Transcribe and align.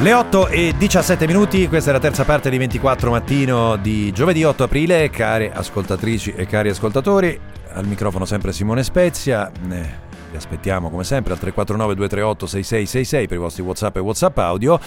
Le 0.00 0.14
8 0.14 0.48
e 0.48 0.74
17 0.78 1.26
minuti, 1.26 1.68
questa 1.68 1.90
è 1.90 1.92
la 1.92 1.98
terza 1.98 2.24
parte 2.24 2.48
di 2.48 2.56
24 2.56 3.10
mattino 3.10 3.76
di 3.76 4.10
giovedì 4.12 4.42
8 4.42 4.62
aprile, 4.62 5.10
care 5.10 5.52
ascoltatrici 5.52 6.32
e 6.32 6.46
cari 6.46 6.70
ascoltatori, 6.70 7.38
al 7.74 7.86
microfono 7.86 8.24
sempre 8.24 8.54
Simone 8.54 8.82
Spezia, 8.82 9.52
vi 9.60 10.36
aspettiamo 10.36 10.88
come 10.88 11.04
sempre 11.04 11.34
al 11.34 11.38
349 11.38 11.94
238 11.96 12.46
6666 12.46 13.28
per 13.28 13.36
i 13.36 13.40
vostri 13.40 13.62
Whatsapp 13.62 13.96
e 13.96 14.00
Whatsapp 14.00 14.38
audio 14.38 14.80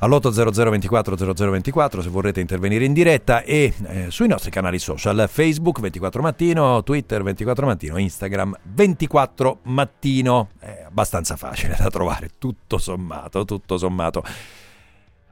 all'800 0.00 1.50
24 1.50 2.02
se 2.02 2.08
vorrete 2.08 2.40
intervenire 2.40 2.84
in 2.84 2.92
diretta 2.92 3.42
e 3.42 3.72
eh, 3.86 4.10
sui 4.10 4.28
nostri 4.28 4.50
canali 4.50 4.78
social 4.78 5.28
Facebook 5.28 5.80
24 5.80 6.22
mattino, 6.22 6.82
Twitter 6.82 7.22
24 7.22 7.66
mattino, 7.66 7.96
Instagram 7.96 8.56
24 8.62 9.58
mattino. 9.62 10.50
È 10.58 10.84
abbastanza 10.86 11.36
facile 11.36 11.76
da 11.78 11.88
trovare, 11.88 12.30
tutto 12.38 12.78
sommato, 12.78 13.44
tutto 13.44 13.76
sommato. 13.76 14.22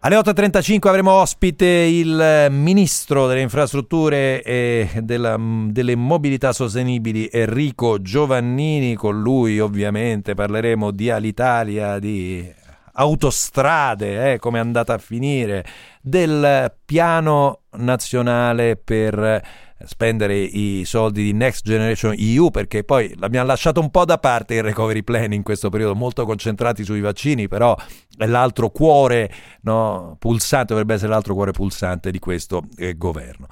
Alle 0.01 0.17
8.35 0.19 0.89
avremo 0.89 1.13
ospite 1.13 1.67
il 1.67 2.47
ministro 2.51 3.27
delle 3.27 3.41
infrastrutture 3.41 4.43
e 4.43 5.01
della, 5.03 5.37
delle 5.39 5.97
mobilità 5.97 6.53
sostenibili 6.53 7.29
Enrico 7.33 8.01
Giovannini, 8.01 8.95
con 8.95 9.21
lui 9.21 9.59
ovviamente 9.59 10.35
parleremo 10.35 10.93
di 10.93 11.11
Alitalia, 11.11 11.99
di 11.99 12.65
autostrade, 12.97 14.33
eh, 14.33 14.39
come 14.39 14.59
è 14.59 14.61
andata 14.61 14.95
a 14.95 14.99
finire, 14.99 15.65
del 16.01 16.73
piano 16.85 17.61
nazionale 17.73 18.77
per 18.77 19.43
spendere 19.85 20.39
i 20.39 20.85
soldi 20.87 21.23
di 21.23 21.33
Next 21.33 21.65
Generation 21.65 22.15
EU 22.17 22.51
perché 22.51 22.83
poi 22.83 23.15
l'abbiamo 23.19 23.47
lasciato 23.47 23.81
un 23.81 23.91
po' 23.91 24.05
da 24.05 24.19
parte 24.19 24.55
il 24.55 24.63
recovery 24.63 25.03
plan 25.03 25.33
in 25.33 25.43
questo 25.43 25.69
periodo, 25.69 25.95
molto 25.95 26.25
concentrati 26.25 26.85
sui 26.85 27.01
vaccini, 27.01 27.49
però 27.49 27.77
è 28.17 28.27
l'altro 28.27 28.71
cuore 28.71 29.31
no, 29.63 30.17
pulsante, 30.19 30.69
dovrebbe 30.69 30.95
essere 30.95 31.11
l'altro 31.11 31.35
cuore 31.35 31.53
pulsante 31.53 32.11
di 32.11 32.19
questo 32.19 32.63
eh, 32.77 32.97
governo. 32.97 33.47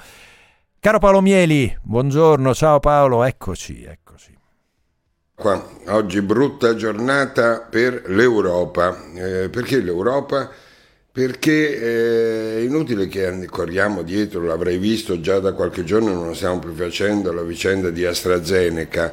Caro 0.80 0.98
Paolo 0.98 1.20
Mieli, 1.20 1.74
buongiorno, 1.82 2.54
ciao 2.54 2.80
Paolo, 2.80 3.24
eccoci, 3.24 3.84
eccoci. 3.84 4.03
Qua, 5.36 5.68
oggi 5.88 6.22
brutta 6.22 6.76
giornata 6.76 7.58
per 7.68 8.04
l'Europa. 8.06 8.96
Eh, 9.14 9.48
perché 9.48 9.80
l'Europa? 9.80 10.48
Perché 11.10 11.76
eh, 11.76 12.56
è 12.58 12.60
inutile 12.60 13.08
che 13.08 13.44
corriamo 13.50 14.02
dietro, 14.02 14.42
l'avrei 14.44 14.78
visto 14.78 15.20
già 15.20 15.40
da 15.40 15.52
qualche 15.52 15.82
giorno, 15.82 16.12
non 16.14 16.28
lo 16.28 16.34
stiamo 16.34 16.60
più 16.60 16.72
facendo, 16.72 17.32
la 17.32 17.42
vicenda 17.42 17.90
di 17.90 18.04
AstraZeneca, 18.04 19.12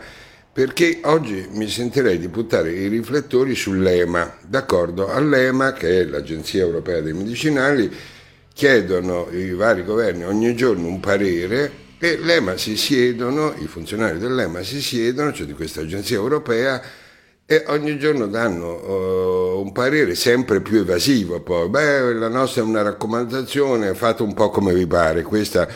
perché 0.54 1.00
oggi 1.06 1.48
mi 1.54 1.68
sentirei 1.68 2.20
di 2.20 2.28
buttare 2.28 2.72
i 2.72 2.88
riflettori 2.88 3.56
sull'EMA. 3.56 4.38
D'accordo, 4.46 5.10
all'EMA, 5.10 5.74
che 5.74 6.02
è 6.02 6.06
l'Agenzia 6.06 6.62
Europea 6.62 7.02
dei 7.02 7.14
Medicinali, 7.14 7.92
chiedono 8.54 9.28
i 9.32 9.52
vari 9.54 9.84
governi 9.84 10.24
ogni 10.24 10.56
giorno 10.56 10.86
un 10.86 11.00
parere 11.00 11.90
e 12.04 12.18
l'EMA 12.18 12.58
si 12.58 12.78
siedono, 12.78 13.54
i 13.60 13.68
funzionari 13.68 14.18
dell'EMA 14.18 14.64
si 14.64 14.82
siedono, 14.82 15.32
cioè 15.32 15.46
di 15.46 15.54
questa 15.54 15.82
agenzia 15.82 16.16
europea, 16.16 16.82
e 17.46 17.64
ogni 17.68 18.00
giorno 18.00 18.26
danno 18.26 18.74
uh, 18.74 19.62
un 19.62 19.72
parere 19.72 20.16
sempre 20.16 20.62
più 20.62 20.80
evasivo. 20.80 21.42
Poi, 21.42 21.70
beh, 21.70 22.14
la 22.14 22.28
nostra 22.28 22.64
è 22.64 22.66
una 22.66 22.82
raccomandazione, 22.82 23.94
fate 23.94 24.24
un 24.24 24.34
po' 24.34 24.50
come 24.50 24.74
vi 24.74 24.88
pare. 24.88 25.22
Questa 25.22 25.68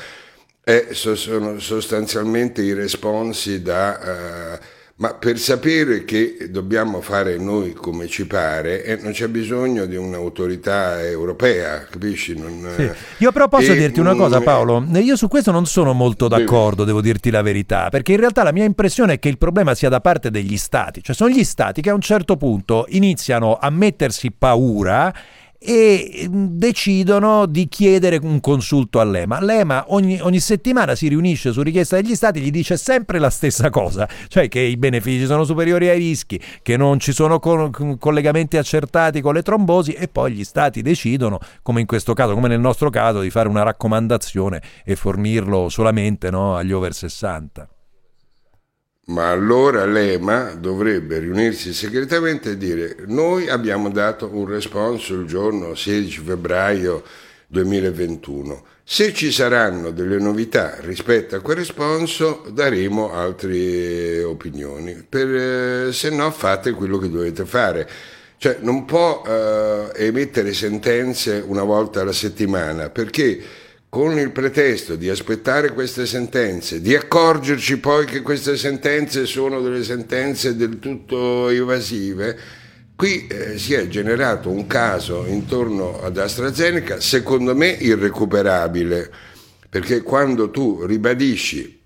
è, 0.63 0.87
sono 0.93 1.59
sostanzialmente 1.59 2.63
i 2.63 2.73
responsi 2.73 3.61
da... 3.61 4.59
Uh, 4.59 4.74
ma 4.97 5.13
per 5.13 5.37
sapere 5.37 6.05
che 6.05 6.47
dobbiamo 6.49 7.01
fare 7.01 7.37
noi 7.37 7.73
come 7.73 8.07
ci 8.07 8.25
pare, 8.25 8.81
eh, 8.85 8.95
non 9.01 9.11
c'è 9.11 9.27
bisogno 9.27 9.85
di 9.85 9.97
un'autorità 9.97 11.03
europea, 11.03 11.83
capisci? 11.83 12.37
Non, 12.37 12.65
sì. 12.77 12.89
Io 13.17 13.33
però 13.33 13.49
posso 13.49 13.73
e, 13.73 13.75
dirti 13.75 13.99
una 13.99 14.15
cosa 14.15 14.39
Paolo, 14.39 14.85
io 14.93 15.17
su 15.17 15.27
questo 15.27 15.51
non 15.51 15.65
sono 15.65 15.91
molto 15.91 16.29
d'accordo, 16.29 16.85
devo 16.85 17.01
dirti 17.01 17.29
la 17.29 17.41
verità, 17.41 17.89
perché 17.89 18.13
in 18.13 18.19
realtà 18.19 18.43
la 18.43 18.53
mia 18.53 18.63
impressione 18.63 19.13
è 19.13 19.19
che 19.19 19.27
il 19.27 19.37
problema 19.37 19.75
sia 19.75 19.89
da 19.89 19.99
parte 19.99 20.31
degli 20.31 20.55
stati, 20.55 21.03
cioè 21.03 21.13
sono 21.13 21.29
gli 21.29 21.43
stati 21.43 21.81
che 21.81 21.89
a 21.89 21.93
un 21.93 21.99
certo 22.01 22.37
punto 22.37 22.85
iniziano 22.87 23.57
a 23.59 23.69
mettersi 23.69 24.31
paura 24.31 25.13
e 25.65 26.27
mm, 26.29 26.45
decidono 26.51 27.47
di 27.47 27.67
chiedere 27.67 28.19
un 28.21 28.39
consulto 28.39 28.99
all'EMA. 28.99 29.41
L'EMA 29.41 29.85
ogni, 29.87 30.19
ogni, 30.21 30.39
settimana 30.39 30.95
si 30.95 31.07
riunisce 31.07 31.51
su 31.51 31.61
richiesta 31.61 31.99
degli 31.99 32.15
stati, 32.15 32.39
gli 32.39 32.51
dice 32.51 32.77
sempre 32.77 33.17
la 33.17 33.29
stessa 33.29 33.69
cosa, 33.69 34.07
cioè 34.27 34.47
che 34.47 34.59
i 34.59 34.77
benefici 34.77 35.25
sono 35.25 35.43
superiori 35.43 35.89
ai 35.89 35.97
rischi, 35.97 36.39
che 36.61 36.77
non 36.77 36.99
ci 36.99 37.11
sono 37.11 37.39
co- 37.39 37.71
collegamenti 37.97 38.57
accertati 38.57 39.21
con 39.21 39.33
le 39.33 39.41
trombosi 39.41 39.93
e 39.93 40.07
poi 40.07 40.33
gli 40.33 40.43
stati 40.43 40.81
decidono, 40.81 41.39
come 41.63 41.81
in 41.81 41.87
questo 41.87 42.13
caso, 42.13 42.35
come 42.35 42.47
nel 42.47 42.59
nostro 42.59 42.89
caso, 42.89 43.21
di 43.21 43.31
fare 43.31 43.49
una 43.49 43.63
raccomandazione 43.63 44.61
e 44.83 44.95
fornirlo 44.95 45.69
solamente 45.69 46.29
no, 46.29 46.55
agli 46.55 46.71
over 46.71 46.93
60 46.93 47.69
ma 49.05 49.29
allora 49.29 49.85
l'EMA 49.85 50.55
dovrebbe 50.55 51.19
riunirsi 51.19 51.73
segretamente 51.73 52.51
e 52.51 52.57
dire 52.57 52.95
noi 53.05 53.49
abbiamo 53.49 53.89
dato 53.89 54.29
un 54.31 54.47
responso 54.47 55.13
il 55.13 55.27
giorno 55.27 55.75
16 55.75 56.21
febbraio 56.21 57.03
2021. 57.47 58.65
Se 58.83 59.13
ci 59.13 59.31
saranno 59.31 59.91
delle 59.91 60.19
novità 60.19 60.77
rispetto 60.81 61.35
a 61.35 61.39
quel 61.39 61.57
responso 61.57 62.45
daremo 62.51 63.11
altre 63.13 64.23
opinioni, 64.23 65.05
per, 65.07 65.27
eh, 65.87 65.91
se 65.91 66.09
no 66.09 66.29
fate 66.31 66.71
quello 66.71 66.97
che 66.97 67.09
dovete 67.09 67.45
fare. 67.45 67.89
Cioè 68.37 68.57
non 68.61 68.85
può 68.85 69.23
eh, 69.25 69.91
emettere 69.95 70.53
sentenze 70.53 71.43
una 71.45 71.63
volta 71.63 72.01
alla 72.01 72.11
settimana 72.11 72.89
perché 72.89 73.41
con 73.95 74.19
il 74.19 74.33
pretesto 74.33 74.97
di 74.97 75.07
aspettare 75.07 75.71
queste 75.71 76.05
sentenze, 76.05 76.81
di 76.81 76.93
accorgerci 76.93 77.79
poi 77.79 78.05
che 78.05 78.21
queste 78.21 78.57
sentenze 78.57 79.25
sono 79.25 79.61
delle 79.61 79.85
sentenze 79.85 80.57
del 80.57 80.79
tutto 80.79 81.47
evasive, 81.47 82.37
qui 82.93 83.25
eh, 83.25 83.57
si 83.57 83.73
è 83.73 83.87
generato 83.87 84.49
un 84.49 84.67
caso 84.67 85.23
intorno 85.25 86.01
ad 86.01 86.17
AstraZeneca, 86.17 86.99
secondo 86.99 87.55
me 87.55 87.69
irrecuperabile, 87.69 89.09
perché 89.69 90.01
quando 90.01 90.51
tu 90.51 90.83
ribadisci 90.83 91.81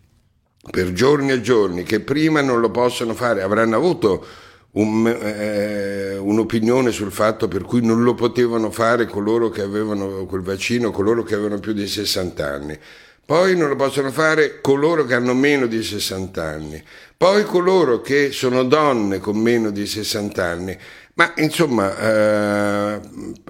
per 0.71 0.91
giorni 0.93 1.29
e 1.33 1.41
giorni 1.41 1.83
che 1.83 1.99
prima 1.99 2.41
non 2.41 2.59
lo 2.59 2.71
possono 2.71 3.13
fare, 3.13 3.43
avranno 3.43 3.75
avuto 3.75 4.25
un, 4.71 5.07
eh, 5.07 6.17
un'opinione 6.17 6.91
sul 6.91 7.11
fatto 7.11 7.47
per 7.47 7.63
cui 7.63 7.83
non 7.83 8.03
lo 8.03 8.13
potevano 8.13 8.69
fare 8.69 9.05
coloro 9.05 9.49
che 9.49 9.61
avevano 9.61 10.25
quel 10.25 10.41
vaccino, 10.41 10.91
coloro 10.91 11.23
che 11.23 11.33
avevano 11.33 11.59
più 11.59 11.73
di 11.73 11.87
60 11.87 12.47
anni. 12.47 12.79
Poi 13.25 13.55
non 13.55 13.69
lo 13.69 13.75
possono 13.75 14.11
fare 14.11 14.59
coloro 14.59 15.05
che 15.05 15.13
hanno 15.13 15.35
meno 15.35 15.67
di 15.67 15.83
60 15.83 16.43
anni. 16.43 16.83
Poi 17.15 17.43
coloro 17.43 18.01
che 18.01 18.31
sono 18.31 18.63
donne 18.63 19.19
con 19.19 19.37
meno 19.37 19.69
di 19.69 19.85
60 19.85 20.43
anni. 20.43 20.77
Ma 21.13 21.33
insomma, 21.35 21.95
eh, 21.95 22.99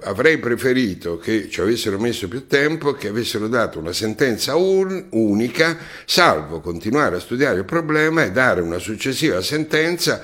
avrei 0.02 0.38
preferito 0.38 1.16
che 1.16 1.48
ci 1.48 1.62
avessero 1.62 1.98
messo 1.98 2.28
più 2.28 2.46
tempo, 2.46 2.92
che 2.92 3.08
avessero 3.08 3.48
dato 3.48 3.78
una 3.78 3.92
sentenza 3.92 4.56
un, 4.56 5.06
unica, 5.10 5.78
salvo 6.04 6.60
continuare 6.60 7.16
a 7.16 7.20
studiare 7.20 7.58
il 7.58 7.64
problema 7.64 8.24
e 8.24 8.32
dare 8.32 8.60
una 8.60 8.78
successiva 8.78 9.40
sentenza 9.40 10.20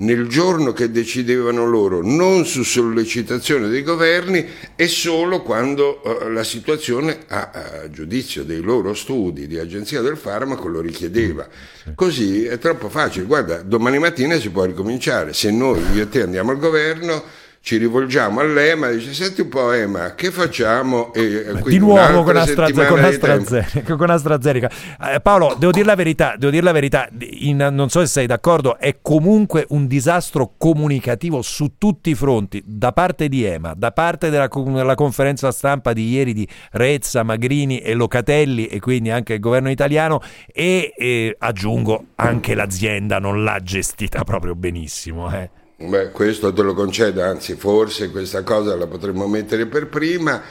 nel 0.00 0.28
giorno 0.28 0.72
che 0.72 0.90
decidevano 0.90 1.66
loro, 1.66 2.00
non 2.02 2.46
su 2.46 2.62
sollecitazione 2.62 3.68
dei 3.68 3.82
governi 3.82 4.46
e 4.76 4.86
solo 4.88 5.42
quando 5.42 6.00
uh, 6.02 6.28
la 6.28 6.44
situazione, 6.44 7.20
a, 7.28 7.50
a, 7.52 7.90
giudizio 7.90 8.44
dei 8.44 8.60
loro 8.60 8.94
studi 8.94 9.46
di 9.46 9.58
agenzia 9.58 10.00
del 10.00 10.16
farmaco, 10.16 10.68
lo 10.68 10.80
richiedeva. 10.80 11.46
Mm, 11.46 11.92
Così 11.94 12.44
è 12.44 12.58
troppo 12.58 12.88
facile. 12.88 13.26
Guarda, 13.26 13.62
domani 13.62 13.98
mattina 13.98 14.38
si 14.38 14.50
può 14.50 14.64
ricominciare. 14.64 15.32
Se 15.32 15.50
noi, 15.50 15.82
io 15.94 16.02
e 16.02 16.08
te, 16.08 16.22
andiamo 16.22 16.50
al 16.50 16.58
governo 16.58 17.22
ci 17.62 17.76
rivolgiamo 17.76 18.40
all'EMA 18.40 18.88
e 18.88 18.96
dice 18.96 19.12
senti 19.12 19.42
un 19.42 19.48
po' 19.50 19.70
EMA 19.70 20.14
che 20.14 20.30
facciamo? 20.30 21.12
E 21.12 21.44
di 21.64 21.78
nuovo 21.78 22.22
con, 22.22 22.36
Astra, 22.36 22.72
con, 22.72 23.04
AstraZeneca, 23.04 23.96
con 23.96 24.08
AstraZeneca 24.08 24.70
eh, 25.12 25.20
Paolo 25.20 25.54
devo 25.58 25.70
dire 25.70 25.84
la 25.84 25.94
verità, 25.94 26.36
devo 26.38 26.50
dire 26.50 26.64
la 26.64 26.72
verità 26.72 27.06
in, 27.18 27.68
non 27.70 27.90
so 27.90 28.00
se 28.00 28.06
sei 28.06 28.26
d'accordo 28.26 28.78
è 28.78 28.96
comunque 29.02 29.66
un 29.68 29.86
disastro 29.86 30.54
comunicativo 30.56 31.42
su 31.42 31.74
tutti 31.76 32.10
i 32.10 32.14
fronti 32.14 32.62
da 32.64 32.92
parte 32.92 33.28
di 33.28 33.44
EMA 33.44 33.74
da 33.76 33.92
parte 33.92 34.30
della, 34.30 34.48
della 34.48 34.94
conferenza 34.94 35.52
stampa 35.52 35.92
di 35.92 36.08
ieri 36.08 36.32
di 36.32 36.48
Rezza, 36.72 37.22
Magrini 37.22 37.80
e 37.80 37.92
Locatelli 37.92 38.68
e 38.68 38.80
quindi 38.80 39.10
anche 39.10 39.34
il 39.34 39.40
governo 39.40 39.70
italiano 39.70 40.22
e, 40.50 40.94
e 40.96 41.36
aggiungo 41.38 42.06
anche 42.14 42.54
l'azienda 42.54 43.18
non 43.18 43.44
l'ha 43.44 43.60
gestita 43.62 44.24
proprio 44.24 44.54
benissimo 44.54 45.30
eh. 45.30 45.59
Beh, 45.82 46.10
questo 46.10 46.52
te 46.52 46.60
lo 46.60 46.74
concedo, 46.74 47.22
anzi 47.22 47.54
forse 47.54 48.10
questa 48.10 48.42
cosa 48.42 48.76
la 48.76 48.86
potremmo 48.86 49.26
mettere 49.26 49.64
per 49.64 49.86
prima, 49.86 50.42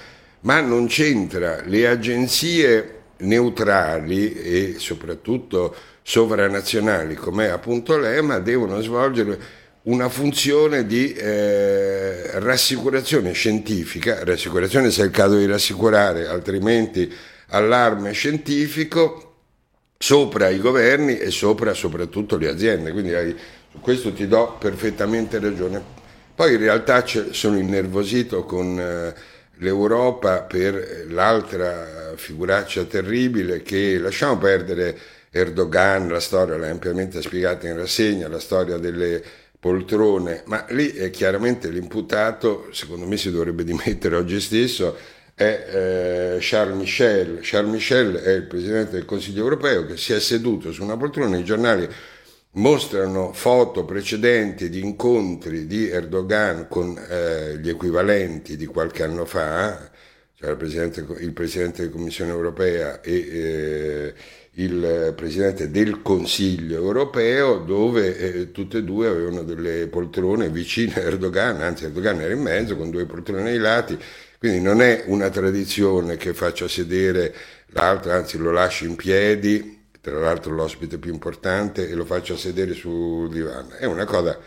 ma 0.42 0.60
non 0.60 0.88
c'entra. 0.88 1.62
Le 1.66 1.88
agenzie 1.88 3.02
neutrali 3.18 4.34
e 4.34 4.76
soprattutto 4.80 5.76
sovranazionali 6.02 7.14
come 7.14 7.50
appunto 7.50 7.96
l'EMA 8.00 8.40
devono 8.40 8.82
svolgere 8.82 9.40
una 9.84 10.10
funzione 10.10 10.88
di 10.88 11.14
eh, 11.14 12.40
rassicurazione 12.40 13.32
scientifica, 13.34 14.24
rassicurazione 14.24 14.90
se 14.90 15.04
è 15.04 15.06
il 15.06 15.12
caso 15.12 15.38
di 15.38 15.46
rassicurare, 15.46 16.26
altrimenti 16.26 17.14
allarme 17.50 18.14
scientifico 18.14 19.26
sopra 19.96 20.50
i 20.50 20.60
governi 20.60 21.20
e 21.20 21.30
sopra 21.30 21.74
soprattutto 21.74 22.36
le 22.38 22.48
aziende. 22.48 22.92
Quindi 22.92 23.14
hai, 23.14 23.36
questo 23.82 24.14
ti 24.14 24.28
do 24.28 24.58
perfettamente 24.60 25.40
ragione. 25.40 25.98
Poi 26.36 26.54
in 26.54 26.60
realtà 26.60 27.04
sono 27.32 27.58
innervosito 27.58 28.46
con 28.46 28.80
eh, 28.80 29.14
l'Europa 29.58 30.42
per 30.42 31.06
l'altra 31.10 32.14
figuraccia 32.16 32.86
terribile 32.86 33.62
che 33.62 33.98
lasciamo 33.98 34.38
perdere 34.38 34.98
Erdogan, 35.32 36.08
la 36.08 36.20
storia 36.20 36.58
l'ha 36.58 36.70
ampiamente 36.70 37.22
spiegata 37.22 37.68
in 37.68 37.76
rassegna, 37.76 38.28
la 38.28 38.40
storia 38.40 38.78
delle 38.78 39.22
poltrone, 39.60 40.44
ma 40.46 40.66
lì 40.70 40.92
è 40.92 41.10
chiaramente 41.10 41.70
l'imputato, 41.70 42.70
secondo 42.72 43.06
me 43.06 43.18
si 43.18 43.30
dovrebbe 43.32 43.64
dimettere 43.64 44.16
oggi 44.16 44.40
stesso, 44.40 44.96
è 45.36 45.68
eh, 46.34 46.38
Charles 46.40 46.78
Michel. 46.78 47.40
Charles 47.42 47.72
Michel 47.72 48.16
è 48.16 48.32
il 48.32 48.44
presidente 48.44 48.92
del 48.92 49.06
Consiglio 49.06 49.44
europeo 49.44 49.86
che 49.86 49.98
si 49.98 50.14
è 50.14 50.20
seduto 50.20 50.72
su 50.72 50.84
una 50.84 50.98
poltrona, 50.98 51.38
i 51.38 51.44
giornali 51.44 51.88
mostrano 52.60 53.32
foto 53.32 53.86
precedenti 53.86 54.70
di 54.70 54.82
incontri 54.82 55.66
di 55.66 55.90
Erdogan 55.90 56.68
con 56.68 56.98
eh, 56.98 57.58
gli 57.58 57.70
equivalenti 57.70 58.58
di 58.58 58.66
qualche 58.66 59.04
anno 59.04 59.26
fa, 59.26 59.90
cioè 60.36 60.52
il 60.52 60.58
presidente, 60.58 61.06
il 61.20 61.32
presidente 61.32 61.82
della 61.82 61.94
Commissione 61.94 62.32
europea 62.32 63.00
e 63.02 63.14
eh, 63.14 64.14
il 64.62 65.14
presidente 65.16 65.72
del 65.72 66.02
Consiglio 66.02 66.76
europeo, 66.76 67.60
dove 67.60 68.18
eh, 68.18 68.52
tutte 68.52 68.80
e 68.80 68.84
due 68.84 69.08
avevano 69.08 69.44
delle 69.44 69.88
poltrone 69.88 70.50
vicine 70.50 70.96
a 70.96 71.00
Erdogan, 71.00 71.62
anzi 71.62 71.86
Erdogan 71.86 72.20
era 72.20 72.34
in 72.34 72.42
mezzo 72.42 72.76
con 72.76 72.90
due 72.90 73.06
poltrone 73.06 73.52
ai 73.52 73.58
lati, 73.58 73.98
quindi 74.38 74.60
non 74.60 74.82
è 74.82 75.04
una 75.08 75.30
tradizione 75.30 76.18
che 76.18 76.34
faccia 76.34 76.68
sedere 76.68 77.34
l'altro, 77.68 78.12
anzi 78.12 78.38
lo 78.38 78.52
lasci 78.52 78.86
in 78.86 78.96
piedi, 78.96 79.79
tra 80.02 80.20
l'altro 80.20 80.54
l'ospite 80.54 80.98
più 80.98 81.12
importante, 81.14 81.90
e 81.90 81.94
lo 81.94 82.06
faccia 82.06 82.36
sedere 82.36 82.74
sul 82.74 83.30
divano. 83.30 83.72
È 83.72 83.86
una 83.86 84.06
cosa 84.06 84.38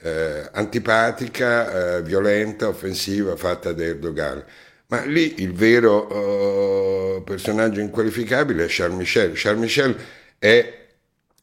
eh, 0.00 0.48
antipatica, 0.52 1.96
eh, 1.96 2.02
violenta, 2.02 2.68
offensiva 2.68 3.36
fatta 3.36 3.72
da 3.72 3.84
Erdogan. 3.84 4.44
Ma 4.90 5.04
lì 5.04 5.42
il 5.42 5.52
vero 5.52 7.18
uh, 7.18 7.22
personaggio 7.22 7.80
inqualificabile 7.80 8.64
è 8.64 8.68
Charles 8.70 8.96
Michel. 8.96 9.32
Charles 9.34 9.60
Michel 9.60 9.96
è, 10.38 10.86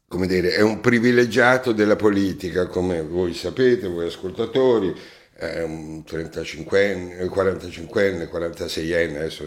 dire, 0.08 0.54
è 0.54 0.62
un 0.62 0.80
privilegiato 0.82 1.72
della 1.72 1.96
politica, 1.96 2.66
come 2.66 3.04
voi 3.04 3.36
sapete, 3.36 3.88
voi 3.88 4.08
ascoltatori, 4.08 4.96
è 5.32 5.62
un 5.62 6.04
35enne, 6.08 7.24
45enne, 7.26 8.30
46enne 8.32 9.16
adesso, 9.16 9.44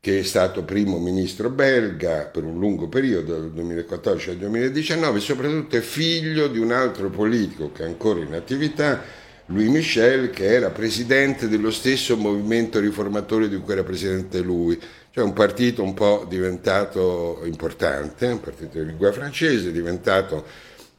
che 0.00 0.20
è 0.20 0.22
stato 0.22 0.64
primo 0.64 0.98
ministro 0.98 1.50
belga 1.50 2.24
per 2.24 2.44
un 2.44 2.58
lungo 2.58 2.88
periodo, 2.88 3.38
dal 3.38 3.52
2014 3.52 4.30
al 4.30 4.36
2019, 4.36 5.18
e 5.18 5.20
soprattutto 5.20 5.76
è 5.76 5.80
figlio 5.80 6.48
di 6.48 6.58
un 6.58 6.72
altro 6.72 7.10
politico 7.10 7.70
che 7.70 7.82
è 7.82 7.86
ancora 7.86 8.20
in 8.20 8.32
attività, 8.32 9.02
Louis 9.46 9.68
Michel, 9.68 10.30
che 10.30 10.46
era 10.46 10.70
presidente 10.70 11.48
dello 11.48 11.70
stesso 11.70 12.16
movimento 12.16 12.80
riformatore 12.80 13.48
di 13.50 13.58
cui 13.58 13.74
era 13.74 13.82
presidente 13.82 14.40
lui, 14.40 14.80
cioè 15.10 15.22
un 15.22 15.34
partito 15.34 15.82
un 15.82 15.92
po' 15.92 16.24
diventato 16.26 17.42
importante, 17.44 18.26
un 18.26 18.40
partito 18.40 18.78
di 18.78 18.86
lingua 18.86 19.12
francese, 19.12 19.70
diventato 19.70 20.46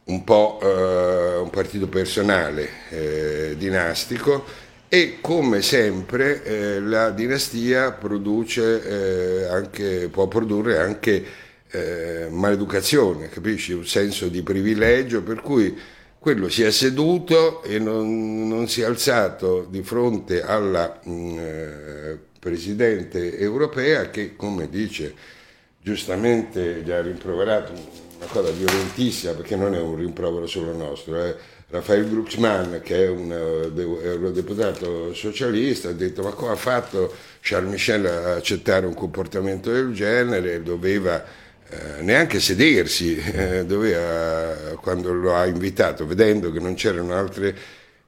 un 0.04 0.24
po' 0.24 0.60
eh, 0.62 1.38
un 1.38 1.50
partito 1.50 1.88
personale, 1.88 2.70
eh, 2.90 3.56
dinastico, 3.58 4.70
e 4.94 5.20
come 5.22 5.62
sempre 5.62 6.44
eh, 6.44 6.82
la 6.82 7.12
dinastia 7.12 7.94
produce, 7.94 9.44
eh, 9.44 9.46
anche, 9.46 10.10
può 10.10 10.28
produrre 10.28 10.80
anche 10.80 11.26
eh, 11.70 12.28
maleducazione, 12.30 13.30
capisci? 13.30 13.72
Un 13.72 13.86
senso 13.86 14.28
di 14.28 14.42
privilegio, 14.42 15.24
per 15.24 15.40
cui 15.40 15.80
quello 16.20 16.50
si 16.50 16.64
è 16.64 16.72
seduto 16.72 17.64
e 17.64 17.80
non, 17.80 18.50
non 18.50 18.68
si 18.68 18.82
è 18.82 18.84
alzato 18.84 19.66
di 19.70 19.82
fronte 19.82 20.44
alla 20.44 21.00
mh, 21.02 21.10
mm, 21.10 21.38
eh, 21.40 22.20
Presidente 22.38 23.40
europea 23.40 24.10
che, 24.10 24.36
come 24.36 24.68
dice 24.68 25.14
giustamente, 25.82 26.82
gli 26.84 26.92
ha 26.92 27.02
rimproverato 27.02 27.72
una 27.72 28.26
cosa 28.28 28.52
violentissima, 28.52 29.32
perché 29.32 29.56
non 29.56 29.74
è 29.74 29.80
un 29.80 29.96
rimprovero 29.96 30.48
solo 30.48 30.76
nostro, 30.76 31.24
eh. 31.24 31.60
Rafael 31.72 32.06
Glucksmann, 32.08 32.82
che 32.84 33.06
è 33.06 33.08
un 33.08 33.32
eh, 33.32 34.08
eurodeputato 34.08 35.14
socialista, 35.14 35.90
ha 35.90 35.94
detto 35.94 36.22
ma 36.22 36.32
come 36.32 36.52
ha 36.52 36.56
fatto 36.58 37.14
Charles 37.40 37.72
Michel 37.72 38.06
a 38.06 38.34
accettare 38.36 38.86
un 38.86 38.94
comportamento 38.94 39.72
del 39.72 39.94
genere, 39.94 40.62
doveva 40.62 41.24
eh, 41.70 42.02
neanche 42.02 42.42
sedersi, 42.42 43.16
eh, 43.16 43.66
doveva, 43.66 44.76
quando 44.82 45.14
lo 45.14 45.34
ha 45.34 45.46
invitato, 45.46 46.06
vedendo 46.06 46.52
che 46.52 46.60
non 46.60 46.76
c'erano 46.76 47.16
altre... 47.16 47.56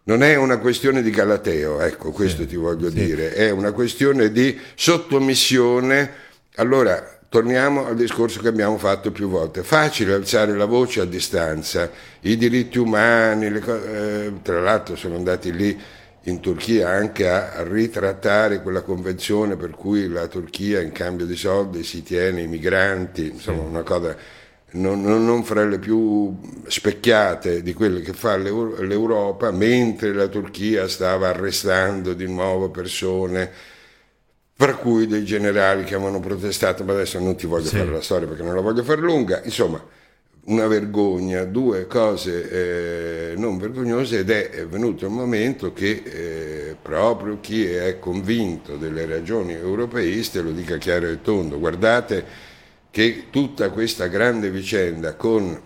Non 0.05 0.21
è 0.21 0.35
una 0.35 0.57
questione 0.57 1.01
di 1.01 1.11
galateo, 1.11 1.79
ecco, 1.79 2.11
questo 2.11 2.41
sì, 2.41 2.47
ti 2.49 2.55
voglio 2.57 2.89
sì. 2.89 3.05
dire, 3.05 3.33
è 3.33 3.51
una 3.51 3.71
questione 3.71 4.33
di 4.33 4.59
sottomissione. 4.75 6.11
Allora, 6.55 7.12
torniamo 7.33 7.87
al 7.87 7.95
discorso 7.95 8.41
che 8.41 8.47
abbiamo 8.47 8.77
fatto 8.77 9.11
più 9.11 9.27
volte. 9.27 9.63
Facile 9.63 10.13
alzare 10.13 10.55
la 10.55 10.65
voce 10.65 11.01
a 11.01 11.05
distanza, 11.05 11.89
i 12.21 12.37
diritti 12.37 12.77
umani, 12.77 13.59
co- 13.59 13.83
eh, 13.83 14.33
tra 14.43 14.61
l'altro 14.61 14.95
sono 14.95 15.15
andati 15.15 15.51
lì 15.51 15.75
in 16.25 16.39
Turchia 16.39 16.89
anche 16.89 17.27
a 17.27 17.63
ritrattare 17.63 18.61
quella 18.61 18.81
convenzione 18.81 19.55
per 19.55 19.71
cui 19.71 20.07
la 20.09 20.27
Turchia 20.27 20.79
in 20.79 20.91
cambio 20.91 21.25
di 21.25 21.35
soldi 21.35 21.83
si 21.83 22.03
tiene 22.03 22.41
i 22.41 22.47
migranti, 22.47 23.29
insomma 23.29 23.63
una 23.63 23.81
cosa 23.81 24.15
non, 24.73 25.01
non, 25.01 25.43
fra 25.43 25.65
le 25.65 25.79
più 25.79 26.37
specchiate 26.67 27.63
di 27.63 27.73
quelle 27.73 28.01
che 28.01 28.13
fa 28.13 28.37
l'Europa, 28.37 29.49
mentre 29.49 30.13
la 30.13 30.27
Turchia 30.27 30.87
stava 30.87 31.29
arrestando 31.29 32.13
di 32.13 32.27
nuovo 32.27 32.69
persone, 32.69 33.71
fra 34.55 34.75
cui 34.75 35.07
dei 35.07 35.25
generali 35.25 35.83
che 35.83 35.95
avevano 35.95 36.19
protestato, 36.19 36.83
ma 36.83 36.93
adesso 36.93 37.19
non 37.19 37.35
ti 37.35 37.47
voglio 37.47 37.67
sì. 37.67 37.77
fare 37.77 37.91
la 37.91 38.01
storia 38.01 38.27
perché 38.27 38.43
non 38.43 38.55
la 38.55 38.61
voglio 38.61 38.83
fare 38.83 39.01
lunga, 39.01 39.41
insomma 39.43 39.83
una 40.45 40.67
vergogna, 40.67 41.45
due 41.45 41.87
cose 41.87 43.31
eh, 43.31 43.35
non 43.37 43.57
vergognose 43.57 44.19
ed 44.19 44.29
è 44.29 44.65
venuto 44.67 45.05
il 45.05 45.11
momento 45.11 45.71
che 45.71 46.03
eh, 46.03 46.75
proprio 46.81 47.39
chi 47.39 47.65
è 47.65 47.97
convinto 47.97 48.75
delle 48.75 49.05
ragioni 49.05 49.53
europeiste 49.53 50.41
lo 50.41 50.51
dica 50.51 50.77
chiaro 50.77 51.07
e 51.07 51.21
tondo. 51.21 51.59
Guardate 51.59 52.25
che 52.91 53.27
tutta 53.29 53.69
questa 53.69 54.07
grande 54.07 54.51
vicenda 54.51 55.15
con 55.15 55.59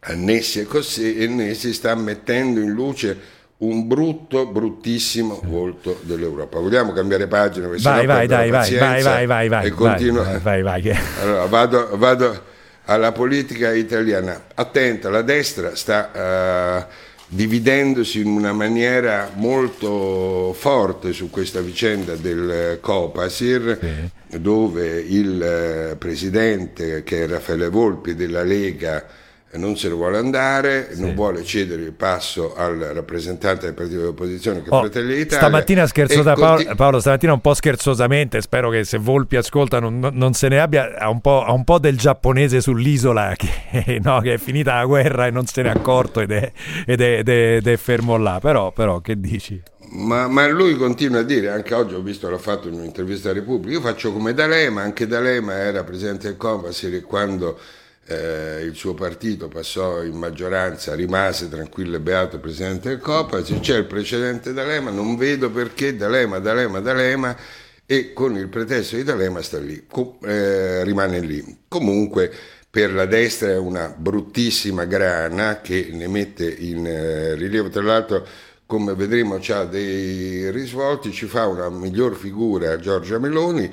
annessi 0.00 0.60
e 0.60 0.66
connessi 0.66 1.72
sta 1.72 1.94
mettendo 1.94 2.60
in 2.60 2.72
luce 2.72 3.18
un 3.58 3.86
brutto, 3.86 4.46
bruttissimo 4.46 5.40
volto 5.44 6.00
dell'Europa. 6.02 6.58
Vogliamo 6.58 6.92
cambiare 6.92 7.26
pagina? 7.28 7.68
Vai, 7.68 8.06
vai, 8.06 8.26
dai, 8.26 8.50
vai, 8.50 8.74
vai, 8.74 9.02
vai, 9.02 9.26
vai, 9.26 9.48
vai, 9.48 9.70
continua... 9.70 10.38
vai, 10.38 10.62
vai, 10.62 10.82
vai. 10.82 10.98
Allora, 11.22 11.46
vado, 11.46 11.88
vado 11.96 12.42
alla 12.86 13.12
politica 13.12 13.72
italiana. 13.72 14.44
Attenta, 14.54 15.08
la 15.08 15.22
destra 15.22 15.76
sta 15.76 16.86
uh, 16.88 16.92
dividendosi 17.28 18.20
in 18.20 18.26
una 18.26 18.52
maniera 18.52 19.30
molto 19.34 20.52
forte 20.52 21.12
su 21.12 21.30
questa 21.30 21.60
vicenda 21.60 22.16
del 22.16 22.78
Copasir, 22.80 23.78
sì. 23.80 24.40
dove 24.40 24.98
il 24.98 25.92
uh, 25.92 25.96
presidente, 25.96 27.02
che 27.04 27.22
è 27.22 27.28
Raffaele 27.28 27.68
Volpi 27.68 28.14
della 28.14 28.42
Lega, 28.42 29.06
non 29.56 29.76
se 29.76 29.88
lo 29.88 29.96
vuole 29.96 30.18
andare, 30.18 30.90
sì. 30.92 31.00
non 31.00 31.14
vuole 31.14 31.44
cedere 31.44 31.82
il 31.82 31.92
passo 31.92 32.54
al 32.54 32.76
rappresentante 32.76 33.66
del 33.66 33.74
partito 33.74 34.00
dell'opposizione 34.00 34.62
che 34.62 34.68
è 34.68 34.72
oh, 34.72 34.80
Fratelli 34.80 35.14
d'Italia. 35.14 35.38
Stamattina 35.38 35.86
scherzo 35.86 36.22
da 36.22 36.34
Paolo, 36.34 36.74
Paolo, 36.74 37.00
stamattina 37.00 37.32
un 37.32 37.40
po' 37.40 37.54
scherzosamente, 37.54 38.40
spero 38.40 38.70
che 38.70 38.84
se 38.84 38.98
Volpi 38.98 39.36
ascolta 39.36 39.80
non, 39.80 40.10
non 40.12 40.32
se 40.34 40.48
ne 40.48 40.60
abbia, 40.60 40.94
ha 40.96 41.08
un, 41.08 41.20
un, 41.22 41.64
po', 41.64 41.78
del 41.78 41.96
giapponese 41.96 42.60
sull'isola 42.60 43.34
che, 43.36 44.00
no, 44.02 44.20
che, 44.20 44.34
è 44.34 44.38
finita 44.38 44.74
la 44.74 44.84
guerra 44.84 45.26
e 45.26 45.30
non 45.30 45.46
se 45.46 45.62
ne 45.62 45.68
è 45.68 45.72
accorto 45.72 46.20
ed 46.20 46.32
è, 46.32 46.52
ed 46.86 47.00
è, 47.00 47.18
ed 47.18 47.28
è, 47.28 47.56
ed 47.56 47.66
è 47.66 47.76
fermo 47.76 48.16
là, 48.16 48.38
però, 48.40 48.72
però 48.72 49.00
che 49.00 49.18
dici? 49.18 49.62
Ma, 49.90 50.26
ma, 50.26 50.48
lui 50.48 50.76
continua 50.76 51.20
a 51.20 51.22
dire, 51.22 51.50
anche 51.50 51.74
oggi 51.74 51.94
ho 51.94 52.00
visto, 52.00 52.28
l'ha 52.28 52.38
fatto 52.38 52.66
in 52.66 52.74
un'intervista 52.74 53.30
a 53.30 53.32
Repubblica, 53.32 53.74
io 53.74 53.80
faccio 53.80 54.12
come 54.12 54.34
D'Alema, 54.34 54.82
anche 54.82 55.06
D'Alema 55.06 55.54
era 55.54 55.84
presidente 55.84 56.26
del 56.26 56.36
Copasir 56.36 57.02
quando 57.02 57.58
eh, 58.06 58.62
il 58.62 58.74
suo 58.74 58.94
partito 58.94 59.48
passò 59.48 60.02
in 60.02 60.16
maggioranza, 60.16 60.94
rimase 60.94 61.48
tranquillo 61.48 61.96
e 61.96 62.00
beato 62.00 62.38
presidente 62.38 62.88
del 62.88 62.98
Copasi, 62.98 63.60
c'è 63.60 63.78
il 63.78 63.86
precedente 63.86 64.52
D'Alema, 64.52 64.90
non 64.90 65.16
vedo 65.16 65.50
perché 65.50 65.96
D'Alema, 65.96 66.38
D'Alema, 66.38 66.80
D'Alema 66.80 67.36
e 67.86 68.12
con 68.12 68.36
il 68.36 68.48
pretesto 68.48 68.96
di 68.96 69.04
D'Alema 69.04 69.42
sta 69.42 69.58
lì, 69.58 69.84
co- 69.88 70.18
eh, 70.22 70.84
rimane 70.84 71.20
lì. 71.20 71.58
Comunque 71.68 72.32
per 72.70 72.92
la 72.92 73.06
destra 73.06 73.50
è 73.50 73.56
una 73.56 73.94
bruttissima 73.96 74.84
grana 74.84 75.60
che 75.60 75.90
ne 75.92 76.08
mette 76.08 76.44
in 76.46 76.86
eh, 76.86 77.34
rilievo, 77.34 77.68
tra 77.68 77.82
l'altro 77.82 78.26
come 78.66 78.94
vedremo 78.94 79.38
ha 79.46 79.64
dei 79.64 80.50
risvolti, 80.50 81.12
ci 81.12 81.26
fa 81.26 81.46
una 81.46 81.68
miglior 81.68 82.16
figura 82.16 82.78
Giorgia 82.78 83.18
Meloni, 83.18 83.70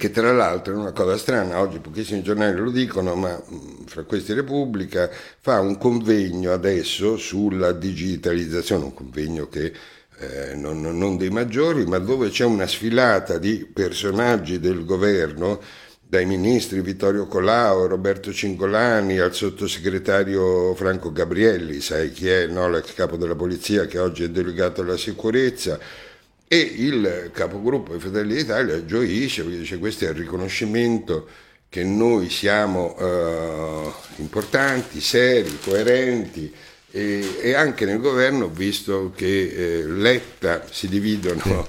che 0.00 0.10
tra 0.10 0.32
l'altro 0.32 0.72
è 0.72 0.76
una 0.78 0.92
cosa 0.92 1.18
strana, 1.18 1.60
oggi 1.60 1.78
pochissimi 1.78 2.22
giornali 2.22 2.56
lo 2.56 2.70
dicono, 2.70 3.14
ma 3.16 3.38
mm, 3.38 3.84
fra 3.84 4.04
questi 4.04 4.32
Repubblica 4.32 5.10
fa 5.40 5.60
un 5.60 5.76
convegno 5.76 6.54
adesso 6.54 7.18
sulla 7.18 7.72
digitalizzazione, 7.72 8.84
un 8.84 8.94
convegno 8.94 9.46
che 9.50 9.70
eh, 10.18 10.54
non, 10.54 10.80
non 10.80 11.18
dei 11.18 11.28
maggiori, 11.28 11.84
ma 11.84 11.98
dove 11.98 12.30
c'è 12.30 12.46
una 12.46 12.66
sfilata 12.66 13.36
di 13.36 13.68
personaggi 13.70 14.58
del 14.58 14.86
governo, 14.86 15.60
dai 16.00 16.24
ministri 16.24 16.80
Vittorio 16.80 17.26
Colau, 17.26 17.86
Roberto 17.86 18.32
Cingolani 18.32 19.18
al 19.18 19.34
sottosegretario 19.34 20.74
Franco 20.76 21.12
Gabrielli, 21.12 21.80
sai 21.80 22.10
chi 22.10 22.26
è, 22.26 22.46
no? 22.46 22.70
l'ex 22.70 22.94
capo 22.94 23.18
della 23.18 23.36
polizia 23.36 23.84
che 23.84 23.98
oggi 23.98 24.24
è 24.24 24.30
delegato 24.30 24.80
alla 24.80 24.96
sicurezza, 24.96 25.78
e 26.52 26.58
il 26.58 27.30
capogruppo 27.32 27.92
di 27.92 28.00
Fratelli 28.00 28.34
d'Italia 28.34 28.84
gioisce 28.84 29.44
perché 29.44 29.58
dice 29.58 29.78
questo 29.78 30.06
è 30.06 30.08
il 30.08 30.16
riconoscimento 30.16 31.28
che 31.68 31.84
noi 31.84 32.28
siamo 32.28 32.96
eh, 32.98 33.92
importanti, 34.16 35.00
seri, 35.00 35.60
coerenti 35.62 36.52
e, 36.90 37.36
e, 37.40 37.54
anche 37.54 37.84
nel 37.84 38.00
governo 38.00 38.48
visto 38.48 39.12
che 39.14 39.26
eh, 39.26 39.86
Letta 39.86 40.64
si 40.68 40.88
dividono 40.88 41.64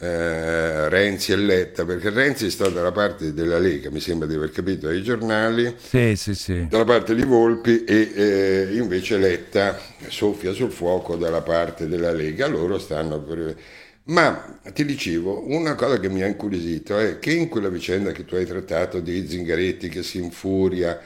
eh, 0.00 0.88
Renzi 0.88 1.30
e 1.30 1.36
Letta 1.36 1.84
perché 1.84 2.10
Renzi 2.10 2.50
sta 2.50 2.68
dalla 2.68 2.90
parte 2.90 3.32
della 3.32 3.60
Lega 3.60 3.92
mi 3.92 4.00
sembra 4.00 4.26
di 4.26 4.34
aver 4.34 4.50
capito 4.50 4.88
dai 4.88 5.04
giornali. 5.04 5.72
Sì, 5.78 6.16
sì, 6.16 6.34
sì. 6.34 6.66
dalla 6.66 6.84
parte 6.84 7.14
di 7.14 7.22
Volpi 7.22 7.84
e 7.84 8.10
eh, 8.12 8.68
invece 8.72 9.18
Letta 9.18 9.80
soffia 10.08 10.52
sul 10.52 10.72
fuoco 10.72 11.14
dalla 11.14 11.42
parte 11.42 11.86
della 11.86 12.10
Lega. 12.10 12.48
Loro 12.48 12.76
stanno 12.80 13.20
per 13.20 13.56
ma 14.06 14.60
ti 14.72 14.84
dicevo, 14.84 15.44
una 15.48 15.74
cosa 15.74 15.98
che 15.98 16.08
mi 16.08 16.22
ha 16.22 16.26
incuriosito 16.26 16.96
è 16.98 17.18
che 17.18 17.32
in 17.32 17.48
quella 17.48 17.68
vicenda 17.68 18.12
che 18.12 18.24
tu 18.24 18.36
hai 18.36 18.46
trattato 18.46 19.00
di 19.00 19.26
Zingaretti 19.26 19.88
che 19.88 20.04
si 20.04 20.18
infuria, 20.18 21.00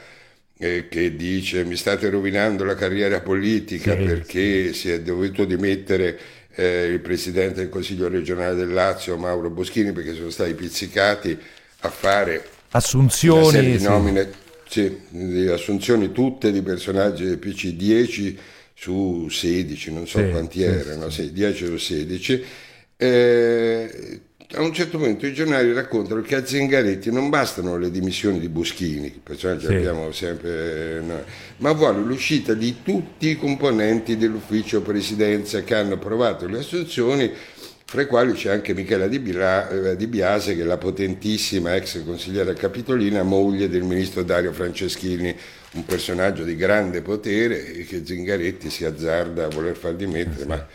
eh, 0.57 0.87
che 0.87 1.15
dice 1.15 1.63
mi 1.63 1.75
state 1.75 2.09
rovinando 2.09 2.63
la 2.63 2.75
carriera 2.75 3.21
politica 3.21 3.95
sì, 3.97 4.03
perché 4.03 4.67
sì. 4.67 4.73
si 4.73 4.91
è 4.91 5.01
dovuto 5.01 5.45
dimettere 5.45 6.19
eh, 6.53 6.85
il 6.85 6.99
presidente 6.99 7.61
del 7.61 7.69
Consiglio 7.69 8.07
regionale 8.07 8.53
del 8.53 8.71
Lazio, 8.71 9.17
Mauro 9.17 9.49
Boschini, 9.49 9.93
perché 9.93 10.13
sono 10.13 10.29
stati 10.29 10.53
pizzicati 10.53 11.35
a 11.79 11.89
fare 11.89 12.45
assunzioni, 12.69 13.77
di 13.77 13.83
nomine, 13.83 14.29
sì. 14.67 14.95
di 15.09 15.47
assunzioni 15.47 16.11
tutte 16.11 16.51
di 16.51 16.61
personaggi 16.61 17.23
del 17.23 17.39
PC 17.39 17.69
10 17.69 18.37
su 18.75 19.27
16, 19.27 19.91
non 19.91 20.07
so 20.07 20.23
quanti 20.29 20.61
erano, 20.61 21.07
10 21.07 21.65
su 21.65 21.77
16 21.77 22.45
eh, 23.01 24.21
a 24.53 24.61
un 24.61 24.73
certo 24.73 24.99
momento 24.99 25.25
i 25.25 25.33
giornali 25.33 25.73
raccontano 25.73 26.21
che 26.21 26.35
a 26.35 26.45
Zingaretti 26.45 27.11
non 27.11 27.29
bastano 27.29 27.77
le 27.77 27.89
dimissioni 27.89 28.39
di 28.39 28.47
Boschini, 28.47 29.09
personaggi 29.23 29.65
sì. 29.65 29.73
abbiamo 29.73 30.11
sempre, 30.11 31.01
no, 31.01 31.23
ma 31.57 31.71
vuole 31.71 32.01
l'uscita 32.01 32.53
di 32.53 32.83
tutti 32.83 33.29
i 33.29 33.37
componenti 33.37 34.17
dell'ufficio 34.17 34.81
presidenza 34.81 35.63
che 35.63 35.73
hanno 35.73 35.95
approvato 35.95 36.45
le 36.47 36.59
assunzioni, 36.59 37.31
fra 37.85 38.01
i 38.01 38.05
quali 38.05 38.33
c'è 38.33 38.51
anche 38.51 38.75
Michela 38.75 39.07
Di, 39.07 39.17
Bira, 39.17 39.67
eh, 39.69 39.95
di 39.95 40.05
Biase, 40.05 40.55
che 40.55 40.61
è 40.61 40.65
la 40.65 40.77
potentissima 40.77 41.75
ex 41.75 42.03
consigliera 42.05 42.53
capitolina, 42.53 43.23
moglie 43.23 43.67
del 43.67 43.83
ministro 43.83 44.21
Dario 44.21 44.53
Franceschini, 44.53 45.35
un 45.73 45.85
personaggio 45.85 46.43
di 46.43 46.55
grande 46.55 47.01
potere 47.01 47.73
e 47.73 47.85
che 47.85 48.05
Zingaretti 48.05 48.69
si 48.69 48.85
azzarda 48.85 49.45
a 49.45 49.49
voler 49.49 49.75
far 49.75 49.95
dimettere, 49.95 50.41
sì. 50.41 50.47
ma 50.47 50.67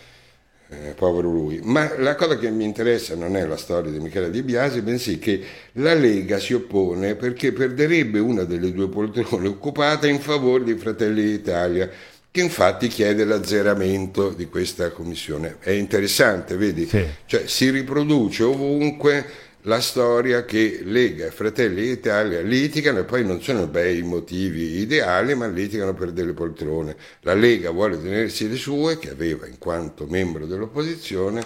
eh, 0.69 0.95
povero 0.97 1.31
lui. 1.31 1.61
Ma 1.63 1.93
la 1.99 2.15
cosa 2.15 2.37
che 2.39 2.51
mi 2.51 2.65
interessa 2.65 3.15
non 3.15 3.37
è 3.37 3.47
la 3.47 3.57
storia 3.57 3.91
di 3.91 4.01
Michele 4.01 4.31
Di 4.31 4.43
Biasi, 4.43 4.83
bensì 4.83 5.19
che 5.19 5.41
la 5.73 5.95
Lega 5.95 6.39
si 6.39 6.55
oppone 6.55 7.15
perché 7.15 7.53
perderebbe 7.53 8.19
una 8.19 8.45
delle 8.45 8.73
due 8.73 8.89
poltrone 8.89 9.49
occupate 9.49 10.09
in 10.09 10.21
favore 10.21 10.65
di 10.65 10.75
Fratelli 10.75 11.23
d'Italia, 11.23 11.89
che 12.31 12.41
infatti 12.41 12.89
chiede 12.89 13.25
l'azzeramento 13.25 14.31
di 14.31 14.47
questa 14.47 14.91
commissione. 14.91 15.57
È 15.61 15.71
interessante, 15.71 16.57
vedi? 16.57 16.87
Sì. 16.87 17.05
Cioè 17.25 17.47
si 17.47 17.71
riproduce 17.71 18.43
ovunque 18.43 19.25
la 19.67 19.81
storia 19.81 20.45
che 20.45 20.81
Lega 20.85 21.27
e 21.27 21.31
Fratelli 21.31 21.83
d'Italia 21.83 22.41
litigano 22.41 23.01
e 23.01 23.05
poi 23.05 23.25
non 23.25 23.43
sono 23.43 23.67
bei 23.67 24.03
motivi 24.03 24.79
ideali, 24.79 25.35
ma 25.35 25.49
litigano 25.49 25.93
per 25.93 26.13
delle 26.13 26.33
poltrone. 26.33 26.97
La 27.21 27.35
Lega 27.35 27.71
vuole 27.71 28.01
tenersi 28.01 28.49
le 28.49 28.57
sue, 28.57 28.99
che 28.99 29.11
aveva 29.11 29.47
in 29.47 29.59
quanto 29.59 30.07
membro 30.07 30.47
dell'opposizione, 30.47 31.45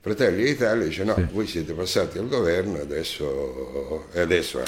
Fratelli 0.00 0.44
d'Italia 0.44 0.86
dice 0.86 1.04
no, 1.04 1.14
sì. 1.14 1.26
voi 1.30 1.46
siete 1.46 1.74
passati 1.74 2.18
al 2.18 2.26
governo 2.26 2.80
adesso, 2.80 4.06
e 4.12 4.20
adesso. 4.20 4.62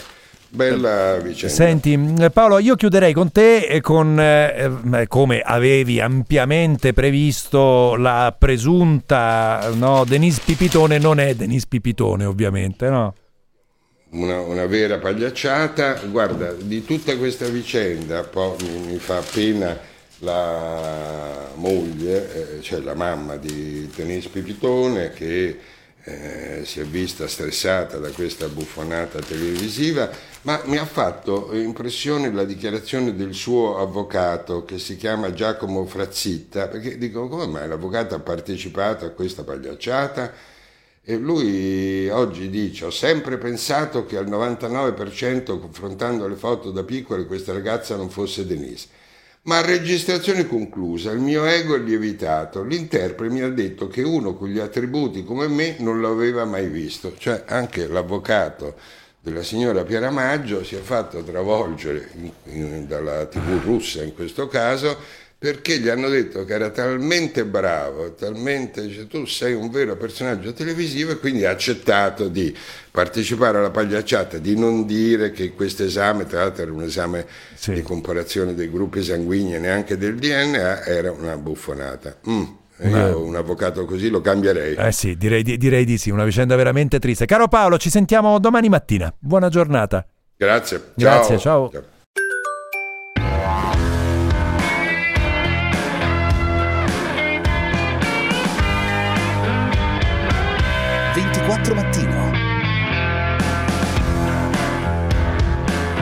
Bella 0.54 1.16
vicenda. 1.16 1.54
Senti 1.54 1.98
Paolo, 2.30 2.58
io 2.58 2.76
chiuderei 2.76 3.14
con 3.14 3.32
te 3.32 3.60
e 3.60 3.80
con 3.80 4.20
eh, 4.20 4.70
eh, 4.92 5.06
come 5.08 5.40
avevi 5.40 5.98
ampiamente 5.98 6.92
previsto 6.92 7.96
la 7.96 8.36
presunta 8.38 9.70
no, 9.72 10.04
Denise 10.04 10.42
Pipitone, 10.44 10.98
non 10.98 11.20
è 11.20 11.34
Denise 11.34 11.64
Pipitone 11.66 12.26
ovviamente, 12.26 12.90
no? 12.90 13.14
Una, 14.10 14.40
una, 14.40 14.66
vera 14.66 14.98
pagliacciata. 14.98 16.02
Guarda, 16.10 16.52
di 16.52 16.84
tutta 16.84 17.16
questa 17.16 17.46
vicenda 17.46 18.22
poi 18.22 18.54
mi, 18.60 18.92
mi 18.92 18.98
fa 18.98 19.22
pena 19.32 19.74
la 20.18 21.48
moglie, 21.54 22.58
eh, 22.58 22.60
cioè 22.60 22.80
la 22.80 22.94
mamma 22.94 23.36
di 23.36 23.88
Denise 23.94 24.28
Pipitone 24.28 25.12
che 25.12 25.58
eh, 26.04 26.62
si 26.64 26.80
è 26.80 26.84
vista 26.84 27.28
stressata 27.28 27.98
da 27.98 28.10
questa 28.10 28.48
buffonata 28.48 29.20
televisiva, 29.20 30.10
ma 30.42 30.60
mi 30.64 30.76
ha 30.76 30.84
fatto 30.84 31.50
impressione 31.52 32.32
la 32.32 32.44
dichiarazione 32.44 33.14
del 33.14 33.34
suo 33.34 33.78
avvocato 33.78 34.64
che 34.64 34.78
si 34.78 34.96
chiama 34.96 35.32
Giacomo 35.32 35.84
Frazzitta, 35.86 36.66
perché 36.68 36.98
dico 36.98 37.28
come 37.28 37.46
mai 37.46 37.68
l'avvocato 37.68 38.14
ha 38.14 38.20
partecipato 38.20 39.04
a 39.04 39.10
questa 39.10 39.44
pagliacciata? 39.44 40.32
E 41.04 41.16
lui 41.16 42.08
oggi 42.10 42.48
dice: 42.48 42.84
Ho 42.84 42.90
sempre 42.90 43.36
pensato 43.36 44.06
che 44.06 44.16
al 44.16 44.28
99%, 44.28 45.58
confrontando 45.58 46.28
le 46.28 46.36
foto 46.36 46.70
da 46.70 46.84
piccole, 46.84 47.26
questa 47.26 47.52
ragazza 47.52 47.96
non 47.96 48.08
fosse 48.08 48.46
Denise. 48.46 48.86
Ma 49.44 49.60
registrazione 49.60 50.46
conclusa, 50.46 51.10
il 51.10 51.18
mio 51.18 51.44
ego 51.46 51.74
è 51.74 51.78
lievitato. 51.80 52.62
L'interprete 52.62 53.34
mi 53.34 53.40
ha 53.40 53.48
detto 53.48 53.88
che 53.88 54.02
uno 54.02 54.34
con 54.34 54.48
gli 54.48 54.60
attributi 54.60 55.24
come 55.24 55.48
me 55.48 55.74
non 55.80 56.00
l'aveva 56.00 56.44
mai 56.44 56.68
visto. 56.68 57.16
Cioè 57.18 57.42
anche 57.48 57.88
l'avvocato 57.88 58.76
della 59.20 59.42
signora 59.42 59.82
Piera 59.82 60.10
Maggio 60.10 60.62
si 60.62 60.76
è 60.76 60.80
fatto 60.80 61.24
travolgere 61.24 62.08
in, 62.14 62.30
in, 62.52 62.86
dalla 62.86 63.26
tv 63.26 63.60
russa 63.64 64.02
in 64.02 64.14
questo 64.14 64.46
caso 64.46 64.96
perché 65.42 65.80
gli 65.80 65.88
hanno 65.88 66.08
detto 66.08 66.44
che 66.44 66.54
era 66.54 66.70
talmente 66.70 67.44
bravo, 67.44 68.14
talmente, 68.14 68.88
cioè, 68.88 69.08
tu 69.08 69.24
sei 69.24 69.54
un 69.54 69.70
vero 69.70 69.96
personaggio 69.96 70.52
televisivo 70.52 71.10
e 71.10 71.18
quindi 71.18 71.44
ha 71.44 71.50
accettato 71.50 72.28
di 72.28 72.56
partecipare 72.92 73.58
alla 73.58 73.72
pagliacciata, 73.72 74.38
di 74.38 74.56
non 74.56 74.86
dire 74.86 75.32
che 75.32 75.52
questo 75.52 75.82
esame, 75.82 76.26
tra 76.26 76.42
l'altro 76.42 76.62
era 76.62 76.72
un 76.72 76.84
esame 76.84 77.26
sì. 77.56 77.72
di 77.72 77.82
comparazione 77.82 78.54
dei 78.54 78.70
gruppi 78.70 79.02
sanguigni 79.02 79.56
e 79.56 79.58
neanche 79.58 79.98
del 79.98 80.14
DNA, 80.14 80.84
era 80.84 81.10
una 81.10 81.36
buffonata. 81.36 82.18
Mm. 82.28 82.42
Io 82.84 83.24
un 83.24 83.34
avvocato 83.34 83.84
così 83.84 84.10
lo 84.10 84.20
cambierei. 84.20 84.76
Eh 84.76 84.92
sì, 84.92 85.16
direi, 85.16 85.42
direi 85.42 85.84
di 85.84 85.98
sì, 85.98 86.10
una 86.10 86.24
vicenda 86.24 86.54
veramente 86.54 87.00
triste. 87.00 87.26
Caro 87.26 87.48
Paolo, 87.48 87.78
ci 87.78 87.90
sentiamo 87.90 88.38
domani 88.38 88.68
mattina. 88.68 89.12
Buona 89.18 89.48
giornata. 89.48 90.06
Grazie. 90.36 90.92
Grazie, 90.94 91.36
ciao. 91.36 91.68
ciao. 91.68 91.70
24 91.70 91.91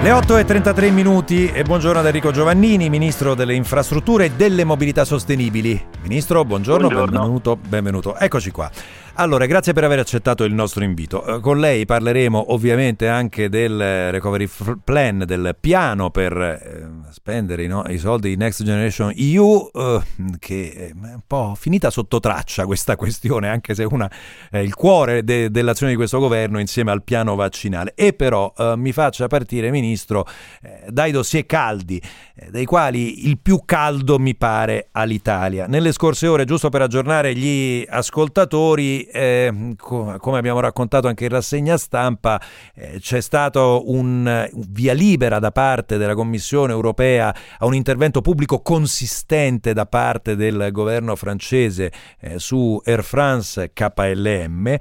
Le 0.03 0.13
8 0.13 0.39
e 0.39 0.45
33 0.47 0.91
minuti 0.93 1.51
e 1.53 1.63
buongiorno 1.63 2.01
ad 2.01 2.07
Enrico 2.07 2.31
Giovannini, 2.31 2.89
Ministro 2.89 3.35
delle 3.35 3.53
Infrastrutture 3.53 4.25
e 4.25 4.31
delle 4.31 4.65
Mobilità 4.65 5.05
Sostenibili. 5.05 5.79
Ministro, 6.01 6.43
buongiorno, 6.43 6.89
buongiorno. 6.89 7.19
benvenuto, 7.19 7.59
benvenuto. 7.69 8.17
Eccoci 8.17 8.51
qua. 8.51 8.71
Allora, 9.21 9.45
grazie 9.45 9.75
per 9.75 9.85
aver 9.85 9.99
accettato 9.99 10.45
il 10.45 10.55
nostro 10.55 10.83
invito. 10.83 11.23
Eh, 11.27 11.41
con 11.41 11.61
lei 11.61 11.85
parleremo 11.85 12.55
ovviamente 12.55 13.07
anche 13.07 13.51
del 13.51 14.11
recovery 14.11 14.49
plan, 14.83 15.25
del 15.27 15.55
piano 15.61 16.09
per 16.09 16.35
eh, 16.41 16.89
spendere 17.11 17.67
no, 17.67 17.85
i 17.89 17.99
soldi 17.99 18.31
di 18.31 18.37
Next 18.37 18.63
Generation 18.63 19.13
EU, 19.15 19.69
eh, 19.75 20.01
che 20.39 20.73
è 20.73 20.91
un 20.95 21.21
po' 21.27 21.55
finita 21.55 21.91
sotto 21.91 22.19
traccia 22.19 22.65
questa 22.65 22.97
questione, 22.97 23.51
anche 23.51 23.75
se 23.75 23.85
una 23.85 24.11
è 24.49 24.57
il 24.57 24.75
cuore 24.75 25.23
de- 25.23 25.51
dell'azione 25.51 25.93
di 25.93 25.99
questo 25.99 26.19
governo 26.19 26.59
insieme 26.59 26.91
al 26.91 27.03
piano 27.03 27.35
vaccinale. 27.35 27.93
E 27.97 28.15
però 28.15 28.51
eh, 28.57 28.73
mi 28.79 28.93
faccia 28.93 29.27
partire, 29.27 29.71
Ministro, 29.71 30.27
eh, 30.63 30.85
dai 30.89 31.13
dossier 31.13 31.45
caldi, 31.45 32.01
eh, 32.35 32.51
dei 32.51 32.65
quali 32.65 33.29
il 33.29 33.39
più 33.39 33.65
caldo 33.67 34.19
mi 34.19 34.35
pare 34.35 34.89
all'Italia. 34.93 35.67
Nelle 35.67 35.93
scorse 35.93 36.27
ore, 36.27 36.47
giusto 36.47 36.71
per 36.71 36.81
aggiornare 36.81 37.35
gli 37.35 37.85
ascoltatori, 37.87 39.09
eh, 39.13 39.75
co- 39.77 40.17
come 40.19 40.39
abbiamo 40.39 40.61
raccontato 40.61 41.09
anche 41.09 41.25
in 41.25 41.31
rassegna 41.31 41.77
stampa, 41.77 42.41
eh, 42.75 42.99
c'è 43.01 43.21
stato 43.21 43.83
un 43.87 44.49
via 44.69 44.93
libera 44.93 45.39
da 45.39 45.51
parte 45.51 45.97
della 45.97 46.15
Commissione 46.15 46.73
europea 46.73 47.35
a 47.59 47.67
un 47.67 47.75
intervento 47.75 48.21
pubblico 48.21 48.61
consistente 48.61 49.73
da 49.73 49.87
parte 49.87 50.37
del 50.37 50.69
governo 50.73 51.17
francese 51.17 51.93
eh, 52.21 52.39
su 52.39 52.81
Air 52.85 53.03
France 53.03 53.73
KLM 53.73 54.79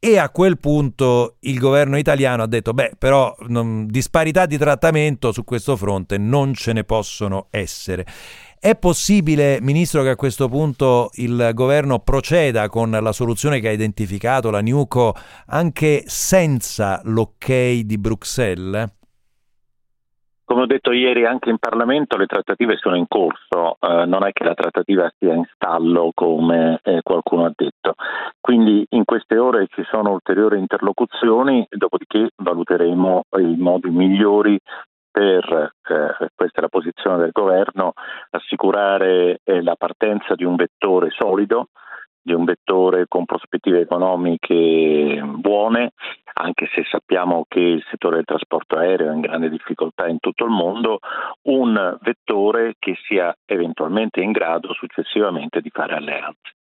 e 0.00 0.16
a 0.16 0.30
quel 0.30 0.58
punto 0.58 1.36
il 1.40 1.58
governo 1.58 1.98
italiano 1.98 2.44
ha 2.44 2.46
detto, 2.46 2.72
beh, 2.72 2.92
però 2.96 3.34
non, 3.48 3.86
disparità 3.88 4.46
di 4.46 4.56
trattamento 4.56 5.32
su 5.32 5.42
questo 5.42 5.76
fronte 5.76 6.18
non 6.18 6.54
ce 6.54 6.72
ne 6.72 6.84
possono 6.84 7.48
essere. 7.50 8.06
È 8.60 8.76
possibile, 8.76 9.58
Ministro, 9.60 10.02
che 10.02 10.08
a 10.10 10.16
questo 10.16 10.48
punto 10.48 11.10
il 11.14 11.50
governo 11.54 12.00
proceda 12.00 12.68
con 12.68 12.90
la 12.90 13.12
soluzione 13.12 13.60
che 13.60 13.68
ha 13.68 13.72
identificato 13.72 14.50
la 14.50 14.60
NUCO 14.60 15.14
anche 15.46 16.02
senza 16.06 17.00
l'ok 17.04 17.46
di 17.84 17.98
Bruxelles? 17.98 18.96
Come 20.44 20.62
ho 20.62 20.66
detto 20.66 20.90
ieri 20.90 21.24
anche 21.24 21.50
in 21.50 21.58
Parlamento, 21.58 22.16
le 22.16 22.26
trattative 22.26 22.76
sono 22.78 22.96
in 22.96 23.04
corso, 23.06 23.76
eh, 23.78 24.06
non 24.06 24.26
è 24.26 24.32
che 24.32 24.42
la 24.42 24.54
trattativa 24.54 25.08
sia 25.16 25.34
in 25.34 25.44
stallo 25.54 26.10
come 26.12 26.80
eh, 26.82 27.00
qualcuno 27.02 27.44
ha 27.44 27.52
detto. 27.54 27.94
Quindi 28.40 28.84
in 28.90 29.04
queste 29.04 29.38
ore 29.38 29.68
ci 29.68 29.84
sono 29.88 30.10
ulteriori 30.10 30.58
interlocuzioni, 30.58 31.64
dopodiché 31.70 32.30
valuteremo 32.34 33.24
i 33.38 33.56
modi 33.56 33.90
migliori 33.90 34.58
per, 35.18 35.72
eh, 35.88 36.28
questa 36.32 36.58
è 36.58 36.60
la 36.60 36.68
posizione 36.68 37.16
del 37.16 37.32
governo, 37.32 37.94
assicurare 38.30 39.40
eh, 39.42 39.62
la 39.62 39.74
partenza 39.74 40.36
di 40.36 40.44
un 40.44 40.54
vettore 40.54 41.10
solido, 41.10 41.70
di 42.22 42.32
un 42.32 42.44
vettore 42.44 43.06
con 43.08 43.24
prospettive 43.24 43.80
economiche 43.80 45.20
buone, 45.24 45.90
anche 46.34 46.68
se 46.72 46.84
sappiamo 46.88 47.46
che 47.48 47.58
il 47.58 47.84
settore 47.90 48.16
del 48.16 48.26
trasporto 48.26 48.76
aereo 48.76 49.10
è 49.10 49.14
in 49.14 49.20
grande 49.20 49.50
difficoltà 49.50 50.06
in 50.06 50.20
tutto 50.20 50.44
il 50.44 50.50
mondo, 50.50 51.00
un 51.48 51.98
vettore 52.00 52.74
che 52.78 52.94
sia 53.08 53.34
eventualmente 53.44 54.20
in 54.20 54.30
grado 54.30 54.72
successivamente 54.72 55.60
di 55.60 55.70
fare 55.70 55.96
alleanze. 55.96 56.57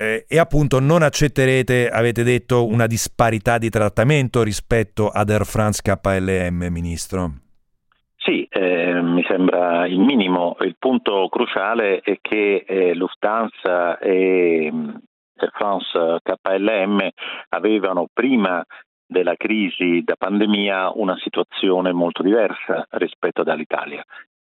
Eh, 0.00 0.24
e 0.26 0.38
appunto 0.38 0.80
non 0.80 1.02
accetterete, 1.02 1.90
avete 1.90 2.22
detto, 2.22 2.66
una 2.66 2.86
disparità 2.86 3.58
di 3.58 3.68
trattamento 3.68 4.42
rispetto 4.42 5.10
ad 5.10 5.28
Air 5.28 5.44
France 5.44 5.82
KLM, 5.82 6.68
Ministro? 6.70 7.32
Sì, 8.16 8.48
eh, 8.48 9.02
mi 9.02 9.22
sembra 9.28 9.86
il 9.86 10.00
minimo. 10.00 10.56
Il 10.60 10.76
punto 10.78 11.28
cruciale 11.28 12.00
è 12.00 12.16
che 12.22 12.64
eh, 12.66 12.94
Lufthansa 12.94 13.98
e 13.98 14.70
mm, 14.72 14.88
Air 15.36 15.50
France 15.52 16.18
KLM 16.22 17.06
avevano 17.50 18.08
prima 18.10 18.64
della 19.06 19.34
crisi 19.36 20.00
da 20.02 20.14
pandemia 20.16 20.92
una 20.94 21.18
situazione 21.18 21.92
molto 21.92 22.22
diversa 22.22 22.86
rispetto 22.92 23.42
all'Italia 23.44 24.02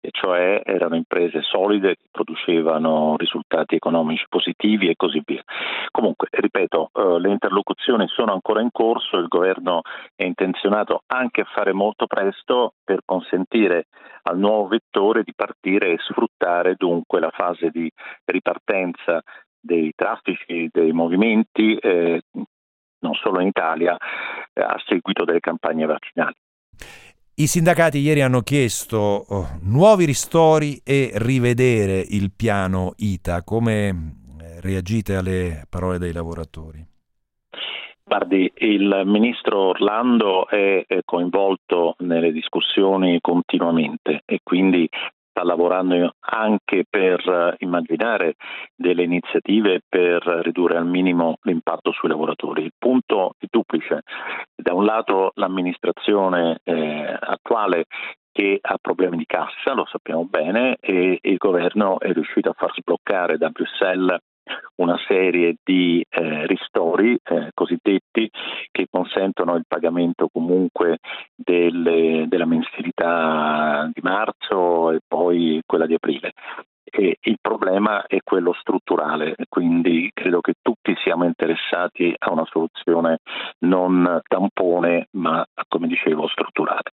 e 0.04 0.08
cioè 0.10 0.60
erano 0.64 0.96
imprese 0.96 1.42
solide 1.42 1.94
che 1.94 2.08
producevano 2.10 3.14
risultati 3.16 3.76
economici 3.76 4.26
positivi 4.28 4.88
e 4.88 4.96
così 4.96 5.22
via. 5.24 5.44
Comunque, 5.92 6.26
ripeto, 6.28 6.90
eh, 6.92 7.20
le 7.20 7.30
interlocuzioni 7.30 8.08
sono 8.08 8.32
ancora 8.32 8.60
in 8.60 8.70
corso, 8.72 9.16
il 9.16 9.28
governo 9.28 9.82
è 10.16 10.24
intenzionato 10.24 11.04
anche 11.06 11.42
a 11.42 11.50
fare 11.54 11.72
molto 11.72 12.06
presto 12.06 12.74
per 12.82 13.02
consentire 13.04 13.86
al 14.22 14.38
nuovo 14.38 14.66
vettore 14.66 15.22
di 15.22 15.32
partire 15.34 15.92
e 15.92 15.98
sfruttare 15.98 16.74
dunque 16.76 17.20
la 17.20 17.30
fase 17.30 17.70
di 17.70 17.88
ripartenza 18.24 19.22
dei 19.60 19.92
traffici, 19.94 20.68
dei 20.72 20.90
movimenti, 20.90 21.76
eh, 21.76 22.22
non 22.32 23.14
solo 23.14 23.40
in 23.40 23.46
Italia, 23.46 23.96
eh, 24.52 24.60
a 24.60 24.80
seguito 24.84 25.24
delle 25.24 25.38
campagne 25.38 25.86
vaccinali. 25.86 26.34
I 27.34 27.46
sindacati 27.46 27.96
ieri 27.98 28.20
hanno 28.20 28.42
chiesto 28.42 28.98
oh, 29.26 29.46
nuovi 29.62 30.04
ristori 30.04 30.82
e 30.84 31.12
rivedere 31.14 32.04
il 32.06 32.30
piano 32.30 32.92
ITA. 32.94 33.42
Come 33.42 33.88
eh, 33.88 34.60
reagite 34.60 35.16
alle 35.16 35.64
parole 35.70 35.96
dei 35.98 36.12
lavoratori? 36.12 36.86
Guardi, 38.04 38.52
il 38.56 39.02
ministro 39.06 39.68
Orlando 39.68 40.46
è 40.46 40.84
coinvolto 41.06 41.94
nelle 42.00 42.32
discussioni 42.32 43.18
continuamente 43.22 44.20
e 44.26 44.40
quindi 44.42 44.86
sta 45.32 45.42
lavorando 45.42 46.14
anche 46.20 46.84
per 46.88 47.26
eh, 47.26 47.56
immaginare 47.60 48.34
delle 48.76 49.02
iniziative 49.02 49.80
per 49.88 50.22
ridurre 50.42 50.76
al 50.76 50.86
minimo 50.86 51.38
l'impatto 51.42 51.90
sui 51.92 52.10
lavoratori. 52.10 52.64
Il 52.64 52.74
punto 52.78 53.34
è 53.38 53.46
duplice. 53.50 54.02
Da 54.62 54.74
un 54.74 54.84
lato 54.84 55.32
l'amministrazione 55.34 56.60
eh, 56.62 57.18
attuale 57.18 57.86
che 58.30 58.58
ha 58.60 58.78
problemi 58.80 59.16
di 59.16 59.26
cassa, 59.26 59.74
lo 59.74 59.84
sappiamo 59.90 60.24
bene, 60.24 60.76
e 60.80 61.18
il 61.20 61.36
governo 61.36 61.98
è 61.98 62.12
riuscito 62.12 62.50
a 62.50 62.54
far 62.56 62.72
sbloccare 62.72 63.38
da 63.38 63.48
Bruxelles 63.48 64.20
una 64.76 64.96
serie 65.08 65.56
di 65.62 66.04
eh, 66.08 66.46
ristori 66.46 67.18
eh, 67.24 67.50
cosiddetti 67.54 68.30
che 68.70 68.86
consentono 68.88 69.56
il 69.56 69.64
pagamento 69.66 70.28
comunque 70.32 70.98
delle, 71.34 72.26
della 72.28 72.46
mensilità 72.46 73.90
di 73.92 74.00
marzo 74.00 74.92
e 74.92 75.00
poi 75.06 75.60
quella 75.66 75.86
di 75.86 75.94
aprile. 75.94 76.32
E 76.94 77.16
il 77.22 77.38
problema 77.40 78.04
è 78.06 78.18
quello 78.22 78.52
strutturale, 78.52 79.34
quindi 79.48 80.10
credo 80.12 80.40
che 80.40 80.54
tutti 80.60 80.94
siamo 81.02 81.24
interessati 81.24 82.14
a 82.18 82.30
una 82.30 82.44
soluzione 82.44 83.20
non 83.60 84.20
tampone, 84.28 85.08
ma 85.12 85.42
come 85.68 85.86
dicevo 85.88 86.28
strutturale. 86.28 86.92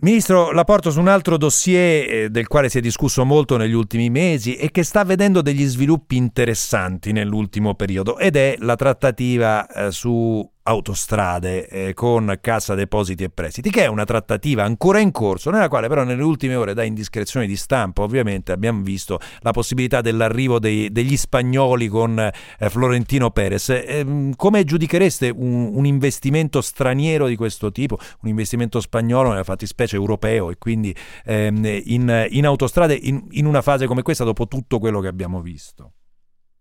Ministro, 0.00 0.50
la 0.50 0.64
porto 0.64 0.90
su 0.90 0.98
un 0.98 1.08
altro 1.08 1.36
dossier 1.36 2.24
eh, 2.24 2.28
del 2.28 2.48
quale 2.48 2.68
si 2.68 2.78
è 2.78 2.80
discusso 2.80 3.24
molto 3.24 3.56
negli 3.56 3.72
ultimi 3.72 4.10
mesi 4.10 4.56
e 4.56 4.70
che 4.70 4.82
sta 4.82 5.04
vedendo 5.04 5.42
degli 5.42 5.62
sviluppi 5.62 6.16
interessanti 6.16 7.12
nell'ultimo 7.12 7.74
periodo 7.74 8.18
ed 8.18 8.34
è 8.34 8.56
la 8.58 8.74
trattativa 8.74 9.66
eh, 9.68 9.90
su 9.92 10.51
autostrade 10.64 11.68
eh, 11.68 11.94
con 11.94 12.38
Cassa 12.40 12.74
Depositi 12.74 13.24
e 13.24 13.30
Prestiti, 13.30 13.70
che 13.70 13.84
è 13.84 13.86
una 13.86 14.04
trattativa 14.04 14.64
ancora 14.64 15.00
in 15.00 15.10
corso, 15.10 15.50
nella 15.50 15.68
quale 15.68 15.88
però 15.88 16.04
nelle 16.04 16.22
ultime 16.22 16.54
ore, 16.54 16.74
da 16.74 16.84
indiscrezioni 16.84 17.46
di 17.46 17.56
stampa, 17.56 18.02
ovviamente 18.02 18.52
abbiamo 18.52 18.82
visto 18.82 19.18
la 19.40 19.50
possibilità 19.50 20.00
dell'arrivo 20.00 20.58
dei, 20.58 20.90
degli 20.92 21.16
spagnoli 21.16 21.88
con 21.88 22.18
eh, 22.18 22.70
Florentino 22.70 23.30
Perez. 23.30 23.70
Eh, 23.70 24.30
come 24.36 24.64
giudichereste 24.64 25.28
un, 25.34 25.70
un, 25.74 25.86
investimento 25.86 26.60
straniero 26.60 27.26
di 27.26 27.36
questo 27.36 27.72
tipo, 27.72 27.98
un 28.22 28.28
investimento 28.28 28.80
spagnolo 28.80 29.30
nella 29.30 29.44
fattispecie 29.44 29.96
europeo 29.96 30.50
e 30.50 30.58
quindi 30.58 30.94
ehm, 31.24 31.80
in, 31.84 32.26
in, 32.30 32.46
autostrade 32.46 32.94
in, 32.94 33.24
in 33.30 33.46
una 33.46 33.62
fase 33.62 33.86
come 33.86 34.02
questa 34.02 34.24
dopo 34.24 34.46
tutto 34.46 34.78
quello 34.78 35.00
che 35.00 35.08
abbiamo 35.08 35.40
visto? 35.40 35.92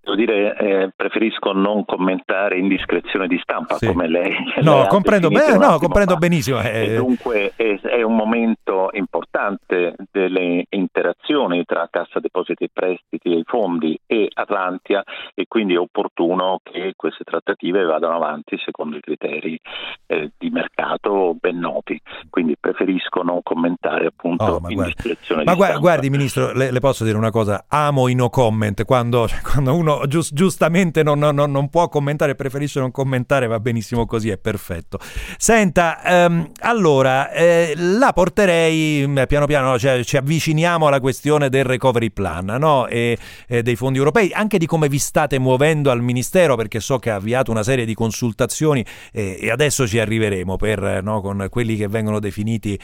Devo 0.03 0.15
dire, 0.15 0.57
eh, 0.57 0.89
preferisco 0.95 1.51
non 1.51 1.85
commentare 1.85 2.57
indiscrezione 2.57 3.27
di 3.27 3.39
stampa 3.41 3.75
sì. 3.75 3.85
come 3.85 4.07
lei. 4.07 4.33
No, 4.63 4.79
lei 4.81 4.87
comprendo, 4.87 5.29
beh, 5.29 5.57
no, 5.57 5.77
comprendo 5.77 6.17
benissimo. 6.17 6.59
Eh. 6.59 6.95
dunque 6.95 7.53
è, 7.55 7.79
è, 7.79 8.01
un 8.01 8.15
momento 8.15 8.89
importante 8.93 9.93
delle 10.11 10.65
interazioni 10.69 11.63
tra 11.65 11.87
Cassa 11.91 12.19
Depositi 12.19 12.63
e 12.63 12.69
Prestiti 12.73 13.31
e 13.31 13.37
i 13.37 13.43
fondi 13.45 13.97
e 14.07 14.27
Atlantia 14.33 15.03
e 15.35 15.45
quindi 15.47 15.75
è 15.75 15.77
opportuno 15.77 16.59
che 16.63 16.93
queste 16.95 17.23
trattative 17.23 17.83
vadano 17.83 18.15
avanti 18.15 18.57
secondo 18.65 18.97
i 18.97 19.01
criteri 19.01 19.59
eh, 20.07 20.31
di 20.35 20.49
mercato 20.49 21.35
ben 21.39 21.59
noti. 21.59 21.99
Quindi 22.27 22.55
preferisco 22.59 23.21
non 23.21 23.41
commentare 23.43 24.07
appunto 24.07 24.45
oh, 24.45 24.59
ma 24.59 24.71
indiscrezione 24.71 25.43
guardi, 25.43 25.53
di 25.53 25.59
ma 25.59 25.65
stampa. 25.65 25.79
guardi 25.79 26.09
Ministro, 26.09 26.53
le, 26.53 26.71
le, 26.71 26.79
posso 26.79 27.03
dire 27.03 27.17
una 27.17 27.29
cosa, 27.29 27.65
amo 27.67 28.07
i 28.07 28.15
no 28.15 28.29
comment 28.29 28.83
quando, 28.83 29.27
quando 29.43 29.75
uno 29.75 29.90
Stefano 29.91 30.07
giust, 30.07 30.33
giustamente 30.33 31.03
non, 31.03 31.19
non, 31.19 31.51
non, 31.51 31.69
può 31.69 31.89
commentare, 31.89 32.35
preferisce 32.35 32.79
non 32.79 32.91
commentare, 32.91 33.47
va 33.47 33.59
benissimo 33.59 34.05
così, 34.05 34.29
è 34.29 34.37
perfetto. 34.37 34.99
Senta, 35.37 36.01
ehm, 36.03 36.51
allora, 36.61 37.31
eh, 37.31 37.73
la 37.75 38.13
porterei 38.13 39.05
mm, 39.07 39.19
piano 39.27 39.45
piano, 39.45 39.77
cioè, 39.77 40.03
ci 40.03 40.17
avviciniamo 40.17 40.87
alla 40.87 40.99
questione 40.99 41.49
del 41.49 41.63
recovery 41.63 42.11
plan 42.11 42.45
no? 42.45 42.87
e, 42.87 43.17
e, 43.47 43.61
dei 43.63 43.75
fondi 43.75 43.97
europei, 43.97 44.31
anche 44.33 44.57
di 44.57 44.65
come 44.65 44.87
vi 44.87 44.99
state 44.99 45.39
muovendo 45.39 45.91
al 45.91 46.01
Ministero, 46.01 46.55
perché 46.55 46.79
so 46.79 46.99
che 46.99 47.09
ha 47.09 47.15
avviato 47.15 47.51
una 47.51 47.63
serie 47.63 47.85
di 47.85 47.93
consultazioni 47.93 48.85
e, 49.11 49.37
e 49.41 49.49
adesso 49.51 49.87
ci 49.87 49.99
arriveremo 49.99 50.55
per, 50.55 51.01
no, 51.03 51.21
con 51.21 51.47
quelli 51.49 51.75
che 51.75 51.87
vengono 51.87 52.19
definiti 52.19 52.79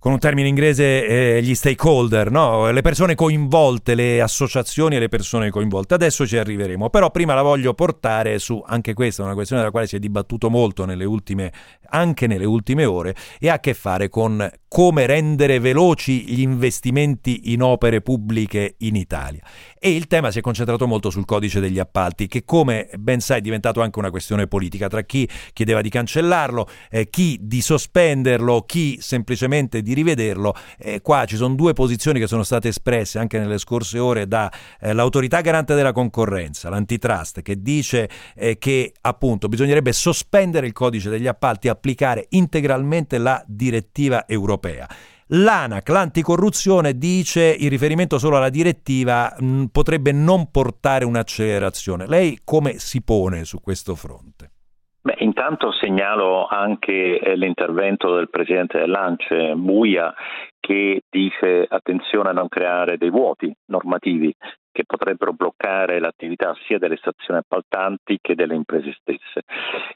con 0.00 0.12
un 0.12 0.18
termine 0.18 0.48
inglese 0.48 1.06
eh, 1.36 1.42
gli 1.42 1.54
stakeholder, 1.54 2.30
no? 2.30 2.70
le 2.70 2.80
persone 2.80 3.14
coinvolte, 3.14 3.94
le 3.94 4.22
associazioni 4.22 4.96
e 4.96 4.98
le 4.98 5.08
persone 5.08 5.50
coinvolte. 5.50 5.92
Adesso 5.92 6.26
ci 6.26 6.38
arriveremo, 6.38 6.88
però 6.88 7.10
prima 7.10 7.34
la 7.34 7.42
voglio 7.42 7.74
portare 7.74 8.38
su, 8.38 8.62
anche 8.66 8.94
questa 8.94 9.22
una 9.22 9.34
questione 9.34 9.60
della 9.60 9.70
quale 9.70 9.86
si 9.86 9.96
è 9.96 9.98
dibattuto 9.98 10.48
molto 10.48 10.86
nelle 10.86 11.04
ultime, 11.04 11.52
anche 11.90 12.26
nelle 12.26 12.46
ultime 12.46 12.84
ore, 12.84 13.14
e 13.38 13.48
ha 13.48 13.54
a 13.54 13.60
che 13.60 13.74
fare 13.74 14.08
con 14.08 14.48
come 14.72 15.04
rendere 15.06 15.58
veloci 15.58 16.24
gli 16.26 16.42
investimenti 16.42 17.52
in 17.52 17.60
opere 17.60 18.02
pubbliche 18.02 18.76
in 18.78 18.94
Italia. 18.94 19.42
E 19.76 19.96
il 19.96 20.06
tema 20.06 20.30
si 20.30 20.38
è 20.38 20.42
concentrato 20.42 20.86
molto 20.86 21.10
sul 21.10 21.24
codice 21.24 21.58
degli 21.58 21.80
appalti, 21.80 22.28
che 22.28 22.44
come 22.44 22.88
ben 22.96 23.18
sai 23.18 23.38
è 23.38 23.40
diventato 23.40 23.80
anche 23.80 23.98
una 23.98 24.10
questione 24.10 24.46
politica 24.46 24.86
tra 24.86 25.02
chi 25.02 25.28
chiedeva 25.52 25.80
di 25.80 25.88
cancellarlo, 25.88 26.68
eh, 26.88 27.10
chi 27.10 27.38
di 27.40 27.60
sospenderlo, 27.60 28.62
chi 28.62 28.98
semplicemente 29.00 29.82
di 29.82 29.92
rivederlo. 29.92 30.54
Eh, 30.78 31.00
qua 31.00 31.24
ci 31.24 31.34
sono 31.34 31.54
due 31.54 31.72
posizioni 31.72 32.20
che 32.20 32.28
sono 32.28 32.44
state 32.44 32.68
espresse 32.68 33.18
anche 33.18 33.40
nelle 33.40 33.58
scorse 33.58 33.98
ore 33.98 34.28
dall'autorità 34.28 35.40
eh, 35.40 35.42
garante 35.42 35.74
della 35.74 35.92
concorrenza, 35.92 36.68
l'antitrust, 36.68 37.42
che 37.42 37.60
dice 37.60 38.08
eh, 38.36 38.56
che 38.56 38.92
appunto 39.00 39.48
bisognerebbe 39.48 39.92
sospendere 39.92 40.66
il 40.68 40.72
codice 40.72 41.10
degli 41.10 41.26
appalti 41.26 41.66
e 41.66 41.70
applicare 41.80 42.26
integralmente 42.30 43.16
la 43.16 43.42
direttiva 43.46 44.26
europea. 44.28 44.86
L'ANAC, 45.32 45.88
l'anticorruzione, 45.88 46.98
dice 46.98 47.54
in 47.58 47.68
riferimento 47.68 48.18
solo 48.18 48.36
alla 48.36 48.50
direttiva 48.50 49.34
mh, 49.38 49.66
potrebbe 49.72 50.12
non 50.12 50.50
portare 50.50 51.04
un'accelerazione. 51.04 52.06
Lei 52.06 52.40
come 52.44 52.74
si 52.74 53.02
pone 53.02 53.44
su 53.44 53.60
questo 53.60 53.94
fronte? 53.94 54.50
Beh, 55.02 55.16
intanto 55.20 55.72
segnalo 55.72 56.46
anche 56.46 57.18
eh, 57.18 57.36
l'intervento 57.36 58.14
del 58.14 58.28
presidente 58.28 58.78
dell'ANCE, 58.78 59.54
Buia, 59.54 60.12
che 60.58 61.02
dice 61.08 61.64
attenzione 61.66 62.28
a 62.28 62.32
non 62.32 62.48
creare 62.48 62.98
dei 62.98 63.10
vuoti 63.10 63.50
normativi 63.66 64.34
che 64.72 64.84
potrebbero 64.84 65.32
bloccare 65.32 65.98
l'attività 65.98 66.54
sia 66.66 66.78
delle 66.78 66.96
stazioni 66.96 67.40
appaltanti 67.40 68.18
che 68.20 68.34
delle 68.34 68.54
imprese 68.54 68.96
stesse. 69.00 69.42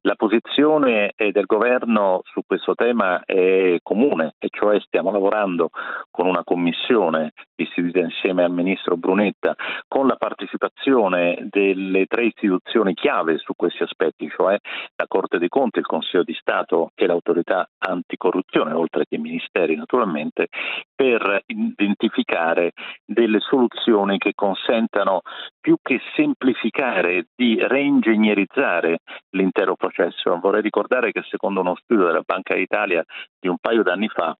La 0.03 0.15
posizione 0.17 1.13
eh, 1.17 1.33
del 1.33 1.47
governo 1.47 2.23
su 2.25 2.43
questo 2.47 2.75
tema 2.75 3.23
è 3.25 3.79
comune, 3.83 4.35
e 4.39 4.49
cioè 4.51 4.81
stiamo 4.81 5.11
lavorando 5.11 5.71
con 6.11 6.27
una 6.27 6.45
commissione 6.45 7.33
istituita 7.57 8.01
insieme 8.01 8.45
al 8.45 8.51
ministro 8.51 8.97
Brunetta 8.97 9.55
con 9.87 10.07
la 10.07 10.17
partecipazione 10.17 11.47
delle 11.51 12.07
tre 12.07 12.27
istituzioni 12.27 12.95
chiave 12.95 13.39
su 13.39 13.53
questi 13.55 13.83
aspetti, 13.83 14.29
cioè 14.29 14.57
la 14.97 15.07
Corte 15.07 15.39
dei 15.39 15.49
Conti, 15.49 15.79
il 15.79 15.87
Consiglio 15.87 16.23
di 16.23 16.35
Stato 16.35 16.91
e 16.95 17.07
l'autorità 17.07 17.69
anticorruzione, 17.79 18.73
oltre 18.73 19.05
che 19.07 19.17
i 19.17 19.21
ministeri 19.21 19.77
naturalmente, 19.77 20.49
per 20.95 21.43
identificare 21.47 22.73
delle 23.05 23.41
soluzioni 23.41 24.19
che 24.19 24.33
consentano 24.35 25.21
più 25.61 25.77
che 25.81 26.01
semplificare 26.15 27.27
di 27.35 27.59
reingegnerizzare 27.61 28.99
l'intero 29.31 29.77
processo. 29.77 30.39
Vorrei 30.39 30.63
ricordare 30.63 31.13
che 31.13 31.23
secondo 31.29 31.61
uno 31.61 31.77
studio 31.77 32.07
della 32.07 32.23
Banca 32.25 32.55
d'Italia 32.55 33.05
di 33.39 33.49
un 33.49 33.57
paio 33.61 33.83
d'anni 33.83 34.09
fa 34.09 34.37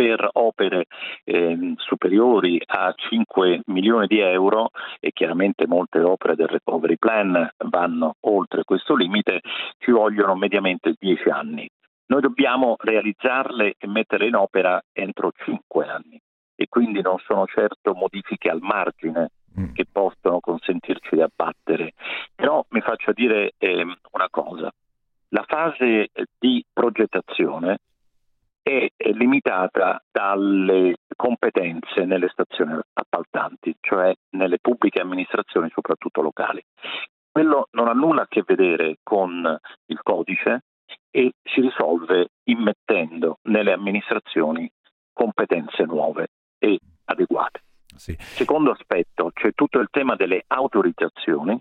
per 0.00 0.26
opere 0.32 0.86
eh, 1.24 1.74
superiori 1.76 2.58
a 2.64 2.90
5 2.96 3.64
milioni 3.66 4.06
di 4.06 4.18
euro 4.18 4.70
e 4.98 5.12
chiaramente 5.12 5.66
molte 5.66 6.00
opere 6.00 6.36
del 6.36 6.48
recovery 6.48 6.96
plan 6.96 7.46
vanno 7.68 8.14
oltre 8.20 8.64
questo 8.64 8.94
limite, 8.94 9.42
ci 9.76 9.90
vogliono 9.90 10.34
mediamente 10.36 10.94
10 10.98 11.28
anni. 11.28 11.68
Noi 12.06 12.22
dobbiamo 12.22 12.76
realizzarle 12.78 13.74
e 13.76 13.86
metterle 13.86 14.26
in 14.26 14.36
opera 14.36 14.82
entro 14.90 15.32
5 15.44 15.86
anni 15.86 16.18
e 16.54 16.66
quindi 16.66 17.02
non 17.02 17.18
sono 17.18 17.44
certo 17.44 17.92
modifiche 17.92 18.48
al 18.48 18.60
margine 18.62 19.32
mm. 19.60 19.74
che 19.74 19.84
possono 19.84 20.40
consentirci 20.40 21.14
di 21.14 21.20
abbattere. 21.20 21.92
Però 22.34 22.64
mi 22.70 22.80
faccio 22.80 23.12
dire 23.12 23.52
eh, 23.58 23.82
una 23.82 24.28
cosa, 24.30 24.72
la 25.28 25.44
fase 25.46 26.08
di 26.38 26.64
progettazione 26.72 27.80
è 28.96 29.10
limitata 29.10 30.02
dalle 30.10 30.96
competenze 31.16 32.04
nelle 32.04 32.28
stazioni 32.28 32.78
appaltanti, 32.92 33.74
cioè 33.80 34.14
nelle 34.36 34.58
pubbliche 34.60 35.00
amministrazioni, 35.00 35.68
soprattutto 35.72 36.22
locali. 36.22 36.62
Quello 37.30 37.68
non 37.72 37.88
ha 37.88 37.92
nulla 37.92 38.22
a 38.22 38.26
che 38.28 38.42
vedere 38.46 38.98
con 39.02 39.58
il 39.86 40.00
codice 40.02 40.64
e 41.10 41.32
si 41.42 41.60
risolve 41.60 42.28
immettendo 42.44 43.38
nelle 43.42 43.72
amministrazioni 43.72 44.70
competenze 45.12 45.84
nuove 45.84 46.28
e 46.58 46.78
adeguate. 47.04 47.62
Sì. 47.96 48.16
Secondo 48.18 48.70
aspetto, 48.70 49.30
c'è 49.32 49.52
tutto 49.52 49.78
il 49.80 49.88
tema 49.90 50.14
delle 50.16 50.44
autorizzazioni 50.46 51.60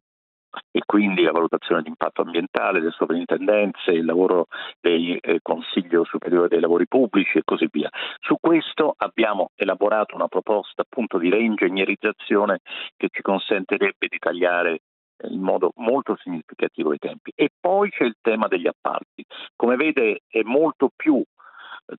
e 0.72 0.82
quindi 0.86 1.24
la 1.24 1.32
valutazione 1.32 1.82
di 1.82 1.90
impatto 1.90 2.22
ambientale, 2.22 2.80
le 2.80 2.92
sovrintendenze, 2.92 3.92
il 3.92 4.06
lavoro 4.06 4.48
del 4.80 5.18
eh, 5.22 5.40
Consiglio 5.42 6.04
Superiore 6.06 6.48
dei 6.48 6.60
Lavori 6.60 6.88
Pubblici 6.88 7.38
e 7.38 7.44
così 7.44 7.68
via. 7.72 7.90
Su 8.20 8.36
questo 8.40 8.94
abbiamo 8.98 9.52
elaborato 9.56 10.16
una 10.16 10.28
proposta 10.28 10.82
appunto 10.82 11.18
di 11.18 11.30
reingegnerizzazione 11.30 12.60
che 12.96 13.10
ci 13.12 13.22
consentirebbe 13.22 14.08
di 14.08 14.18
tagliare 14.18 14.80
eh, 15.18 15.28
in 15.28 15.42
modo 15.42 15.72
molto 15.76 16.18
significativo 16.22 16.94
i 16.94 17.00
tempi. 17.00 17.32
E 17.36 17.50
poi 17.60 17.90
c'è 17.90 18.06
il 18.06 18.16
tema 18.22 18.48
degli 18.48 18.68
appalti. 18.68 19.26
Come 19.56 19.76
vede 19.76 20.22
è 20.28 20.42
molto 20.44 20.90
più 20.96 21.24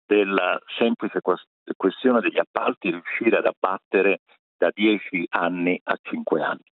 della 0.07 0.57
semplice 0.79 1.21
questione 1.77 2.21
degli 2.21 2.39
appalti 2.39 2.91
riuscire 2.91 3.39
ad 3.39 3.47
abbattere 3.47 4.21
da 4.57 4.71
10 4.73 5.27
anni 5.31 5.81
a 5.83 5.99
5 6.01 6.43
anni 6.43 6.70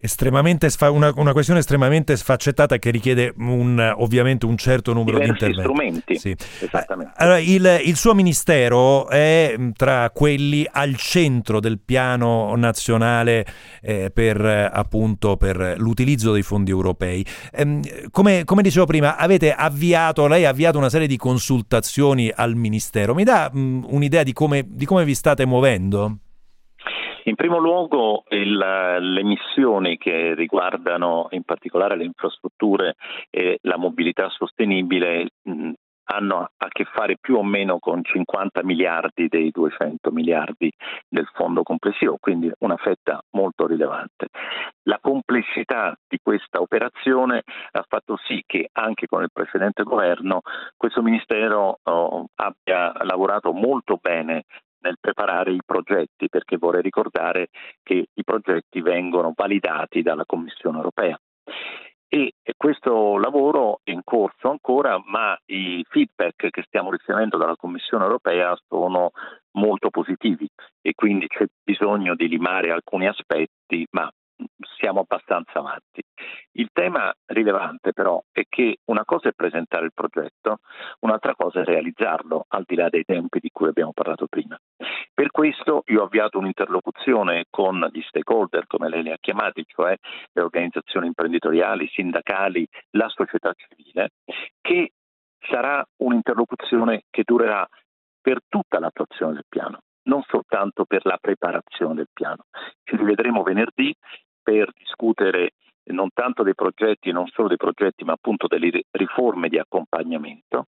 estremamente 0.00 0.70
sfa- 0.70 0.92
una, 0.92 1.12
una, 1.16 1.32
questione 1.32 1.58
estremamente 1.58 2.16
sfaccettata 2.16 2.78
che 2.78 2.90
richiede 2.90 3.34
un, 3.38 3.94
ovviamente 3.96 4.46
un 4.46 4.56
certo 4.56 4.92
numero 4.92 5.18
Diversi 5.18 5.44
di 5.44 5.50
interventi. 5.50 6.14
strumenti. 6.14 6.18
Sì. 6.18 6.64
Esattamente. 6.64 7.12
Allora, 7.16 7.38
il, 7.38 7.80
il, 7.84 7.96
suo 7.96 8.14
ministero 8.14 9.08
è 9.08 9.56
tra 9.76 10.10
quelli 10.10 10.64
al 10.70 10.94
centro 10.96 11.58
del 11.58 11.80
piano 11.84 12.54
nazionale 12.54 13.44
eh, 13.82 14.10
per, 14.12 14.40
appunto, 14.72 15.36
per 15.36 15.74
l'utilizzo 15.78 16.32
dei 16.32 16.42
fondi 16.42 16.70
europei. 16.70 17.26
Ehm, 17.52 17.82
come, 18.10 18.44
come, 18.44 18.62
dicevo 18.62 18.86
prima, 18.86 19.16
avete 19.16 19.52
avviato, 19.52 20.28
lei 20.28 20.44
ha 20.44 20.50
avviato 20.50 20.78
una 20.78 20.90
serie 20.90 21.08
di 21.08 21.16
consultazioni 21.16 22.32
al 22.32 22.54
ministero. 22.54 23.14
Mi 23.14 23.24
dà 23.24 23.50
mh, 23.52 23.86
un'idea 23.88 24.22
di 24.22 24.32
come, 24.32 24.64
di 24.68 24.84
come 24.84 25.04
vi 25.04 25.16
state 25.16 25.44
muovendo? 25.44 26.18
In 27.24 27.34
primo 27.34 27.58
luogo 27.58 28.24
il, 28.28 28.56
le 28.56 29.22
missioni 29.22 29.96
che 29.96 30.34
riguardano 30.34 31.26
in 31.30 31.42
particolare 31.42 31.96
le 31.96 32.04
infrastrutture 32.04 32.94
e 33.30 33.58
la 33.62 33.76
mobilità 33.76 34.28
sostenibile 34.30 35.28
mh, 35.42 35.72
hanno 36.10 36.50
a 36.56 36.68
che 36.68 36.84
fare 36.84 37.16
più 37.20 37.36
o 37.36 37.42
meno 37.42 37.78
con 37.78 38.02
50 38.02 38.62
miliardi 38.64 39.28
dei 39.28 39.50
200 39.50 40.10
miliardi 40.10 40.70
del 41.08 41.28
fondo 41.34 41.62
complessivo, 41.62 42.16
quindi 42.18 42.50
una 42.60 42.76
fetta 42.76 43.20
molto 43.32 43.66
rilevante. 43.66 44.28
La 44.84 44.98
complessità 45.00 45.94
di 46.08 46.18
questa 46.22 46.60
operazione 46.60 47.42
ha 47.72 47.84
fatto 47.86 48.16
sì 48.26 48.42
che 48.46 48.70
anche 48.72 49.06
con 49.06 49.22
il 49.22 49.30
precedente 49.32 49.82
governo 49.82 50.40
questo 50.76 51.02
Ministero 51.02 51.80
oh, 51.82 52.26
abbia 52.36 52.92
lavorato 53.02 53.52
molto 53.52 53.98
bene 54.00 54.44
nel 54.80 54.96
preparare 55.00 55.52
i 55.52 55.60
progetti, 55.64 56.28
perché 56.28 56.56
vorrei 56.56 56.82
ricordare 56.82 57.48
che 57.82 58.08
i 58.12 58.24
progetti 58.24 58.80
vengono 58.80 59.32
validati 59.34 60.02
dalla 60.02 60.24
Commissione 60.24 60.76
europea. 60.76 61.18
E 62.10 62.32
questo 62.56 63.18
lavoro 63.18 63.80
è 63.84 63.90
in 63.90 64.00
corso 64.02 64.48
ancora, 64.48 64.98
ma 65.04 65.38
i 65.46 65.84
feedback 65.90 66.48
che 66.48 66.62
stiamo 66.66 66.90
ricevendo 66.90 67.36
dalla 67.36 67.56
Commissione 67.56 68.04
europea 68.04 68.56
sono 68.66 69.10
molto 69.58 69.90
positivi 69.90 70.48
e 70.80 70.94
quindi 70.94 71.26
c'è 71.26 71.44
bisogno 71.62 72.14
di 72.14 72.28
limare 72.28 72.70
alcuni 72.70 73.06
aspetti, 73.06 73.86
ma 73.90 74.10
siamo 74.78 75.00
abbastanza 75.00 75.58
avanti. 75.58 76.02
Il 76.52 76.70
tema 76.72 77.12
rilevante 77.26 77.92
però 77.92 78.22
è 78.32 78.42
che 78.48 78.78
una 78.86 79.04
cosa 79.04 79.28
è 79.28 79.32
presentare 79.32 79.86
il 79.86 79.92
progetto, 79.92 80.58
un'altra 81.00 81.34
cosa 81.34 81.60
è 81.60 81.64
realizzarlo, 81.64 82.44
al 82.48 82.64
di 82.66 82.74
là 82.74 82.88
dei 82.88 83.04
tempi 83.04 83.40
di 83.40 83.50
cui 83.50 83.68
abbiamo 83.68 83.92
parlato 83.92 84.26
prima. 84.26 84.58
Per 85.12 85.30
questo 85.30 85.82
io 85.86 86.02
ho 86.02 86.04
avviato 86.04 86.38
un'interlocuzione 86.38 87.46
con 87.50 87.88
gli 87.92 88.02
stakeholder, 88.02 88.66
come 88.66 88.88
lei 88.88 89.02
li 89.02 89.10
ha 89.12 89.18
chiamati, 89.20 89.64
cioè 89.66 89.96
le 90.32 90.42
organizzazioni 90.42 91.06
imprenditoriali, 91.06 91.88
sindacali, 91.88 92.66
la 92.90 93.08
società 93.08 93.52
civile, 93.54 94.10
che 94.60 94.92
sarà 95.38 95.84
un'interlocuzione 95.98 97.04
che 97.10 97.22
durerà 97.24 97.66
per 98.20 98.40
tutta 98.48 98.78
l'attuazione 98.78 99.34
del 99.34 99.46
piano 99.48 99.80
non 100.08 100.22
soltanto 100.26 100.84
per 100.86 101.04
la 101.04 101.18
preparazione 101.20 101.94
del 101.94 102.08
piano. 102.12 102.46
Ci 102.82 102.96
rivedremo 102.96 103.42
venerdì 103.42 103.94
per 104.48 104.72
discutere 104.74 105.50
non 105.92 106.08
tanto 106.14 106.42
dei 106.42 106.54
progetti, 106.54 107.12
non 107.12 107.26
solo 107.26 107.48
dei 107.48 107.58
progetti, 107.58 108.02
ma 108.04 108.14
appunto 108.14 108.46
delle 108.46 108.84
riforme 108.92 109.50
di 109.50 109.58
accompagnamento. 109.58 110.68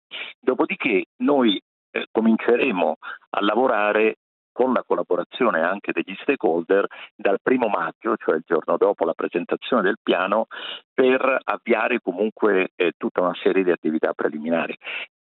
Dopodiché 0.41 1.05
noi 1.19 1.61
eh, 1.93 2.07
cominceremo 2.11 2.97
a 3.31 3.41
lavorare 3.41 4.17
con 4.51 4.73
la 4.73 4.83
collaborazione 4.85 5.63
anche 5.63 5.93
degli 5.93 6.17
stakeholder 6.21 6.85
dal 7.15 7.39
primo 7.41 7.69
maggio, 7.69 8.17
cioè 8.17 8.35
il 8.35 8.43
giorno 8.45 8.77
dopo 8.77 9.05
la 9.05 9.15
presentazione 9.15 9.83
del 9.83 9.99
piano, 10.03 10.47
per 10.93 11.39
avviare 11.45 12.01
comunque 12.01 12.73
eh, 12.75 12.95
tutta 12.97 13.21
una 13.21 13.37
serie 13.41 13.63
di 13.63 13.71
attività 13.71 14.13
preliminari. 14.15 14.77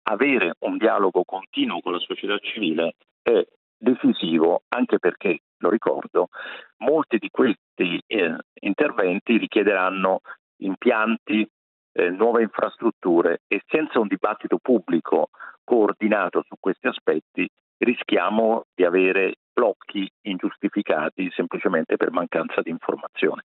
Avere 0.10 0.56
un 0.60 0.78
dialogo 0.78 1.24
continuo 1.24 1.80
con 1.80 1.94
la 1.94 2.00
società 2.00 2.38
civile 2.40 2.96
è 3.22 3.42
decisivo 3.78 4.64
anche 4.68 5.00
perché, 5.00 5.40
lo 5.64 5.70
ricordo, 5.70 6.28
molti 6.80 7.18
di 7.18 7.30
questi 7.32 8.02
eh, 8.06 8.36
interventi 8.62 9.38
richiederanno 9.38 10.20
impianti, 10.58 11.48
eh, 11.94 12.10
nuove 12.10 12.44
infrastrutture 12.44 13.42
e 13.48 13.62
senza 13.68 14.00
un 14.00 14.08
dibattito 14.08 14.58
pubblico 14.62 15.30
coordinato 15.64 16.44
su 16.48 16.56
questi 16.60 16.88
aspetti 16.88 17.50
rischiamo 17.78 18.66
di 18.74 18.84
avere 18.84 19.36
blocchi 19.54 20.10
ingiustificati 20.24 21.30
semplicemente 21.34 21.96
per 21.96 22.12
mancanza 22.12 22.62
di 22.62 22.70
informazione. 22.70 23.44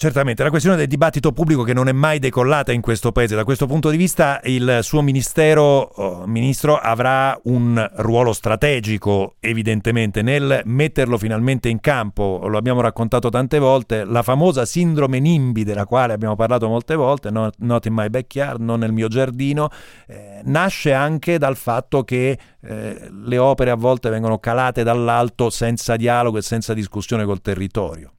Certamente, 0.00 0.44
la 0.44 0.50
questione 0.50 0.76
del 0.76 0.86
dibattito 0.86 1.32
pubblico 1.32 1.64
che 1.64 1.72
non 1.72 1.88
è 1.88 1.92
mai 1.92 2.20
decollata 2.20 2.70
in 2.70 2.80
questo 2.80 3.10
paese, 3.10 3.34
da 3.34 3.42
questo 3.42 3.66
punto 3.66 3.90
di 3.90 3.96
vista 3.96 4.40
il 4.44 4.78
suo 4.82 5.02
ministero, 5.02 5.62
oh, 5.64 6.24
ministro, 6.24 6.76
avrà 6.76 7.36
un 7.46 7.84
ruolo 7.94 8.32
strategico 8.32 9.34
evidentemente 9.40 10.22
nel 10.22 10.62
metterlo 10.66 11.18
finalmente 11.18 11.68
in 11.68 11.80
campo, 11.80 12.46
lo 12.46 12.56
abbiamo 12.58 12.80
raccontato 12.80 13.28
tante 13.28 13.58
volte, 13.58 14.04
la 14.04 14.22
famosa 14.22 14.64
sindrome 14.64 15.18
NIMBY 15.18 15.64
della 15.64 15.84
quale 15.84 16.12
abbiamo 16.12 16.36
parlato 16.36 16.68
molte 16.68 16.94
volte, 16.94 17.32
not, 17.32 17.56
not 17.58 17.84
in 17.86 17.94
my 17.94 18.08
backyard, 18.08 18.60
non 18.60 18.78
nel 18.78 18.92
mio 18.92 19.08
giardino, 19.08 19.68
eh, 20.06 20.42
nasce 20.44 20.92
anche 20.92 21.38
dal 21.38 21.56
fatto 21.56 22.04
che 22.04 22.38
eh, 22.60 23.10
le 23.10 23.38
opere 23.38 23.70
a 23.70 23.74
volte 23.74 24.10
vengono 24.10 24.38
calate 24.38 24.84
dall'alto 24.84 25.50
senza 25.50 25.96
dialogo 25.96 26.38
e 26.38 26.42
senza 26.42 26.72
discussione 26.72 27.24
col 27.24 27.40
territorio. 27.40 28.12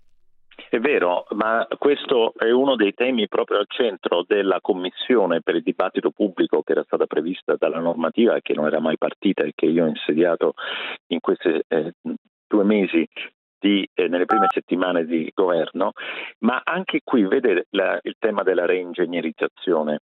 È 0.70 0.78
vero, 0.80 1.26
ma 1.32 1.66
questo 1.80 2.32
è 2.38 2.52
uno 2.52 2.76
dei 2.76 2.94
temi 2.94 3.28
proprio 3.28 3.58
al 3.58 3.66
centro 3.68 4.24
della 4.28 4.60
commissione 4.62 5.42
per 5.42 5.56
il 5.56 5.64
dibattito 5.64 6.12
pubblico 6.12 6.62
che 6.62 6.74
era 6.74 6.84
stata 6.84 7.08
prevista 7.08 7.56
dalla 7.58 7.80
normativa 7.80 8.36
e 8.36 8.44
che 8.44 8.54
non 8.54 8.68
era 8.68 8.80
mai 8.80 8.96
partita 8.96 9.42
e 9.42 9.54
che 9.56 9.66
io 9.66 9.86
ho 9.86 9.88
insediato 9.88 10.54
in 11.08 11.22
questi 11.22 11.60
eh, 11.68 11.94
due 12.46 12.64
mesi 12.64 13.04
di, 13.60 13.90
eh, 13.96 14.08
nelle 14.08 14.26
prime 14.26 14.46
settimane 14.48 15.06
di 15.06 15.32
governo, 15.34 15.94
ma 16.42 16.62
anche 16.64 17.02
qui 17.04 17.26
vede 17.26 17.66
la, 17.72 17.98
il 18.04 18.18
tema 18.20 18.44
della 18.44 18.68
reingegnerizzazione. 18.68 20.02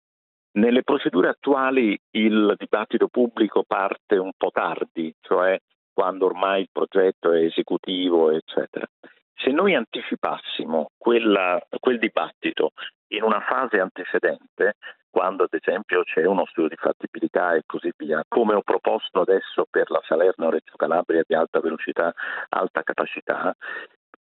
Nelle 0.53 0.81
procedure 0.81 1.29
attuali 1.29 1.95
il 2.13 2.55
dibattito 2.57 3.07
pubblico 3.07 3.63
parte 3.67 4.17
un 4.17 4.31
po' 4.35 4.49
tardi, 4.51 5.13
cioè 5.21 5.59
quando 5.93 6.25
ormai 6.25 6.61
il 6.61 6.69
progetto 6.71 7.33
è 7.33 7.41
esecutivo, 7.41 8.31
eccetera. 8.31 8.87
Se 9.35 9.51
noi 9.51 9.75
anticipassimo 9.75 10.91
quella, 10.97 11.61
quel 11.79 11.99
dibattito 11.99 12.71
in 13.09 13.23
una 13.23 13.41
fase 13.41 13.79
antecedente, 13.79 14.75
quando 15.09 15.43
ad 15.43 15.53
esempio 15.53 16.03
c'è 16.03 16.25
uno 16.25 16.45
studio 16.45 16.69
di 16.69 16.75
fattibilità 16.75 17.53
e 17.53 17.63
così 17.65 17.91
via, 17.95 18.23
come 18.27 18.53
ho 18.53 18.61
proposto 18.61 19.21
adesso 19.21 19.65
per 19.69 19.89
la 19.89 20.01
Salerno-Reggio 20.03 20.75
Calabria 20.75 21.23
di 21.25 21.35
alta 21.35 21.59
velocità, 21.59 22.13
alta 22.49 22.83
capacità, 22.83 23.55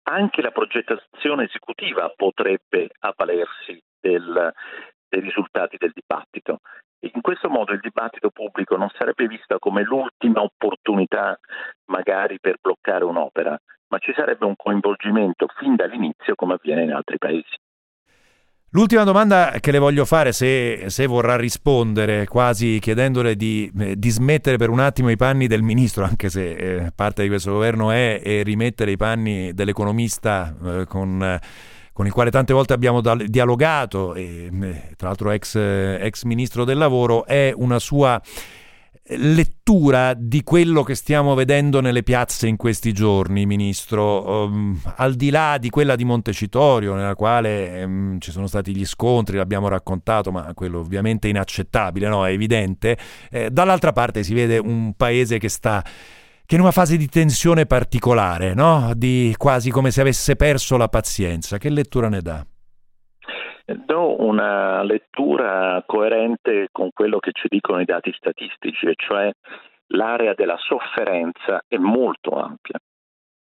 anche 0.03 0.41
la 0.41 0.51
progettazione 0.51 1.43
esecutiva 1.43 2.11
potrebbe 2.15 2.89
avvalersi 2.99 3.79
del, 3.99 4.51
dei 5.07 5.21
risultati 5.21 5.77
del 5.77 5.91
dibattito. 5.93 6.61
In 7.13 7.21
questo 7.21 7.49
modo 7.49 7.73
il 7.73 7.79
dibattito 7.79 8.29
pubblico 8.29 8.75
non 8.77 8.89
sarebbe 8.89 9.27
vista 9.27 9.57
come 9.59 9.83
l'ultima 9.83 10.41
opportunità 10.41 11.39
magari 11.85 12.39
per 12.39 12.57
bloccare 12.61 13.03
un'opera, 13.03 13.59
ma 13.91 13.99
ci 13.99 14.13
sarebbe 14.15 14.45
un 14.45 14.56
coinvolgimento 14.56 15.47
fin 15.60 15.75
dall'inizio 15.75 16.34
come 16.36 16.54
avviene 16.54 16.84
in 16.84 16.93
altri 16.93 17.17
paesi. 17.17 17.60
L'ultima 18.73 19.04
domanda 19.04 19.58
che 19.60 19.69
le 19.71 19.80
voglio 19.80 20.06
fare, 20.06 20.32
se, 20.32 20.86
se 20.88 21.06
vorrà 21.06 21.36
rispondere, 21.36 22.25
quasi 22.25 22.80
chiedendole 22.80 23.36
di, 23.36 23.69
eh, 23.77 23.97
di, 23.97 24.10
smettere 24.10 24.56
per 24.56 24.69
un 24.69 24.80
attimo 24.80 25.10
i 25.10 25.17
panni 25.17 25.47
del 25.47 25.62
ministro, 25.62 26.06
anche 26.06 26.30
se 26.30 26.51
eh, 26.51 26.91
parte 26.95 27.23
di 27.23 27.27
questo 27.27 27.51
governo 27.51 27.91
è, 27.91 28.21
è 28.21 28.43
rimettere 28.43 28.91
i 28.91 28.95
panni 28.95 29.54
dell'economista 29.54 30.56
eh, 30.63 30.86
con, 30.86 31.38
con, 31.91 32.06
il 32.06 32.13
quale 32.13 32.32
tante 32.32 32.54
volte 32.54 32.71
abbiamo 32.71 33.01
dialogato, 33.01 34.13
e, 34.13 34.49
eh, 34.49 34.93
tra 34.95 35.10
l'altro 35.10 35.32
ex, 35.32 35.56
ex 35.56 36.23
ministro 36.23 36.63
del 36.63 36.77
lavoro, 36.77 37.25
è 37.25 37.51
una 37.54 37.77
sua 37.77 38.21
lettura 39.17 40.13
di 40.13 40.43
quello 40.43 40.84
che 40.84 40.95
stiamo 40.95 41.34
vedendo 41.34 41.82
nelle 41.82 42.04
piazze 42.04 42.47
in 42.47 42.58
questi 42.58 42.93
giorni, 42.93 43.45
Ministro, 43.45 44.45
um, 44.45 44.80
al 44.95 45.15
di 45.15 45.30
là 45.30 45.58
di 45.60 45.69
quella 45.69 45.95
di 45.95 46.04
Montecitorio, 46.04 46.95
nella 46.95 47.15
quale 47.15 47.84
um, 47.84 48.19
ci 48.19 48.32
sono 48.32 48.47
stati 48.47 48.76
gli 48.76 48.86
scontri, 48.86 49.38
l'abbiamo 49.38 49.67
raccontato, 49.67 50.32
ma 50.32 50.52
quello 50.54 50.80
ovviamente 50.80 51.28
inaccettabile, 51.28 52.08
no? 52.08 52.26
è 52.26 52.32
evidente, 52.32 52.97
eh, 53.30 53.50
dall'altra 53.50 53.91
parte 53.91 54.24
si 54.24 54.34
vede 54.34 54.58
un 54.58 54.93
paese 54.95 55.39
che 55.39 55.50
sta 55.50 55.84
che 56.45 56.58
in 56.58 56.63
una 56.63 56.71
fase 56.71 56.97
di 56.97 57.08
tensione 57.08 57.65
particolare, 57.65 58.54
no? 58.54 58.91
di 58.93 59.34
quasi 59.38 59.69
come 59.69 59.89
se 59.89 60.02
avesse 60.02 60.36
perso 60.36 60.76
la 60.76 60.89
pazienza. 60.89 61.58
Che 61.58 61.69
lettura 61.69 62.10
ne 62.10 62.21
dà? 62.21 62.45
Do 63.65 64.21
una 64.21 64.84
lettura 64.84 65.84
coerente 65.86 66.69
con 66.71 66.89
quello 66.91 67.19
che 67.19 67.32
ci 67.34 67.47
dicono 67.47 67.80
i 67.80 67.86
dati 67.86 68.12
statistici, 68.13 68.86
e 68.88 68.93
cioè 68.95 69.32
l'area 69.88 70.34
della 70.34 70.58
sofferenza 70.58 71.63
è 71.67 71.78
molto 71.78 72.32
ampia 72.32 72.80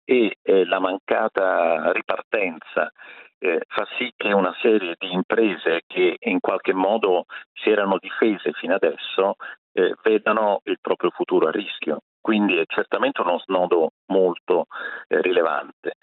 e 0.09 0.37
eh, 0.41 0.65
la 0.65 0.79
mancata 0.79 1.91
ripartenza 1.91 2.89
eh, 3.39 3.61
fa 3.67 3.85
sì 3.97 4.11
che 4.15 4.31
una 4.31 4.55
serie 4.61 4.95
di 4.97 5.11
imprese 5.11 5.81
che 5.85 6.15
in 6.17 6.39
qualche 6.39 6.73
modo 6.73 7.25
si 7.53 7.69
erano 7.69 7.97
difese 7.99 8.51
fino 8.53 8.73
adesso 8.73 9.35
eh, 9.73 9.95
vedano 10.01 10.61
il 10.63 10.77
proprio 10.81 11.11
futuro 11.11 11.47
a 11.47 11.51
rischio. 11.51 11.99
Quindi 12.19 12.57
è 12.57 12.63
certamente 12.65 13.21
uno 13.21 13.39
snodo 13.39 13.91
molto 14.07 14.65
eh, 15.07 15.21
rilevante. 15.21 15.93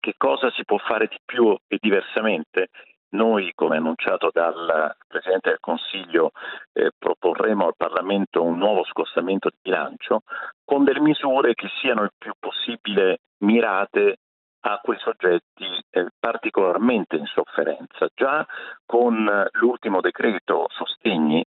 Che 0.00 0.14
cosa 0.16 0.50
si 0.52 0.64
può 0.64 0.78
fare 0.78 1.06
di 1.06 1.18
più 1.24 1.56
e 1.66 1.78
diversamente? 1.80 2.68
Noi, 3.10 3.52
come 3.54 3.76
annunciato 3.76 4.30
dal 4.32 4.94
Presidente 5.06 5.50
del 5.50 5.60
Consiglio, 5.60 6.32
eh, 6.72 6.90
proporremo 6.96 7.66
al 7.66 7.76
Parlamento 7.76 8.42
un 8.42 8.58
nuovo 8.58 8.84
scostamento 8.84 9.48
di 9.48 9.56
bilancio 9.62 10.22
con 10.64 10.84
delle 10.84 11.00
misure 11.00 11.54
che 11.54 11.68
siano 11.80 12.02
il 12.02 12.12
più 12.16 12.32
possibile 12.38 13.20
mirate 13.38 14.18
a 14.60 14.78
quei 14.82 14.98
soggetti 14.98 15.64
eh, 15.90 16.08
particolarmente 16.18 17.16
in 17.16 17.26
sofferenza. 17.26 18.08
Già 18.14 18.46
con 18.84 19.48
l'ultimo 19.52 20.00
decreto 20.00 20.66
sostegni, 20.68 21.42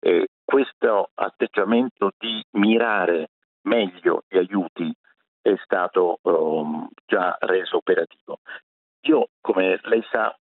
eh, 0.00 0.28
questo 0.44 1.10
atteggiamento 1.14 2.12
di 2.18 2.42
mirare 2.52 3.28
meglio 3.62 4.22
gli 4.28 4.38
aiuti 4.38 4.92
è 5.40 5.54
stato 5.62 6.18
um, 6.22 6.88
già 7.04 7.36
reso 7.40 7.76
operativo. 7.76 8.38
Io, 9.02 9.28
come 9.40 9.78
lei 9.82 10.02
sa, 10.10 10.34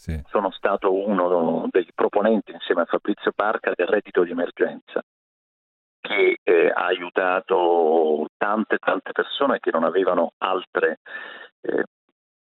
sì. 0.00 0.18
Sono 0.30 0.50
stato 0.52 0.94
uno 0.94 1.68
dei 1.70 1.86
proponenti 1.94 2.52
insieme 2.52 2.82
a 2.82 2.86
Fabrizio 2.86 3.32
Barca 3.34 3.72
del 3.74 3.86
reddito 3.86 4.24
di 4.24 4.30
emergenza 4.30 5.02
che 6.00 6.38
eh, 6.42 6.72
ha 6.74 6.86
aiutato 6.86 8.28
tante 8.38 8.78
tante 8.78 9.12
persone 9.12 9.58
che 9.60 9.70
non 9.70 9.84
avevano 9.84 10.32
altre, 10.38 11.00
eh, 11.60 11.84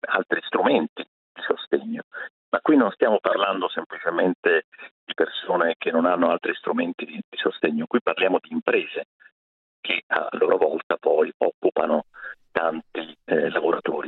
altri 0.08 0.40
strumenti 0.46 1.04
di 1.04 1.42
sostegno. 1.42 2.04
Ma 2.52 2.62
qui 2.62 2.78
non 2.78 2.90
stiamo 2.92 3.20
parlando 3.20 3.68
semplicemente 3.68 4.68
di 5.04 5.14
persone 5.14 5.76
che 5.78 5.92
non 5.92 6.06
hanno 6.06 6.30
altri 6.30 6.56
strumenti 6.56 7.04
di, 7.04 7.20
di 7.28 7.38
sostegno, 7.38 7.86
qui 7.86 8.00
parliamo 8.02 8.40
di 8.42 8.54
imprese 8.54 9.08
che 9.82 10.04
a 10.08 10.30
loro 10.38 10.56
volta 10.56 10.96
poi 10.98 11.30
occupano 11.40 12.06
tanti 12.50 13.14
eh, 13.26 13.50
lavoratori. 13.50 14.08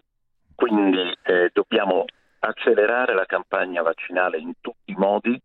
quindi 0.55 1.13
eh, 1.23 1.49
dobbiamo 1.51 2.05
accelerare 2.45 3.13
la 3.13 3.25
campagna 3.25 3.81
vaccinale 3.81 4.37
in 4.37 4.53
tutti 4.59 4.91
i 4.91 4.95
modi, 4.97 5.39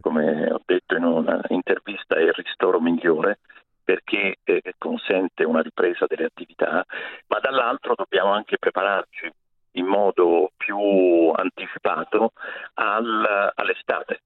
come 0.00 0.50
ho 0.50 0.60
detto 0.64 0.96
in 0.96 1.04
un'intervista, 1.04 2.16
è 2.16 2.22
il 2.22 2.32
ristoro 2.32 2.80
migliore 2.80 3.38
perché 3.82 4.38
eh, 4.42 4.74
consente 4.78 5.44
una 5.44 5.62
ripresa 5.62 6.06
delle 6.06 6.24
attività, 6.24 6.84
ma 7.28 7.38
dall'altro 7.40 7.94
dobbiamo 7.94 8.32
anche 8.32 8.58
prepararci 8.58 9.30
in 9.72 9.86
modo 9.86 10.50
più 10.56 11.30
anticipato 11.34 12.32
al, 12.74 13.52
all'estate. 13.54 14.22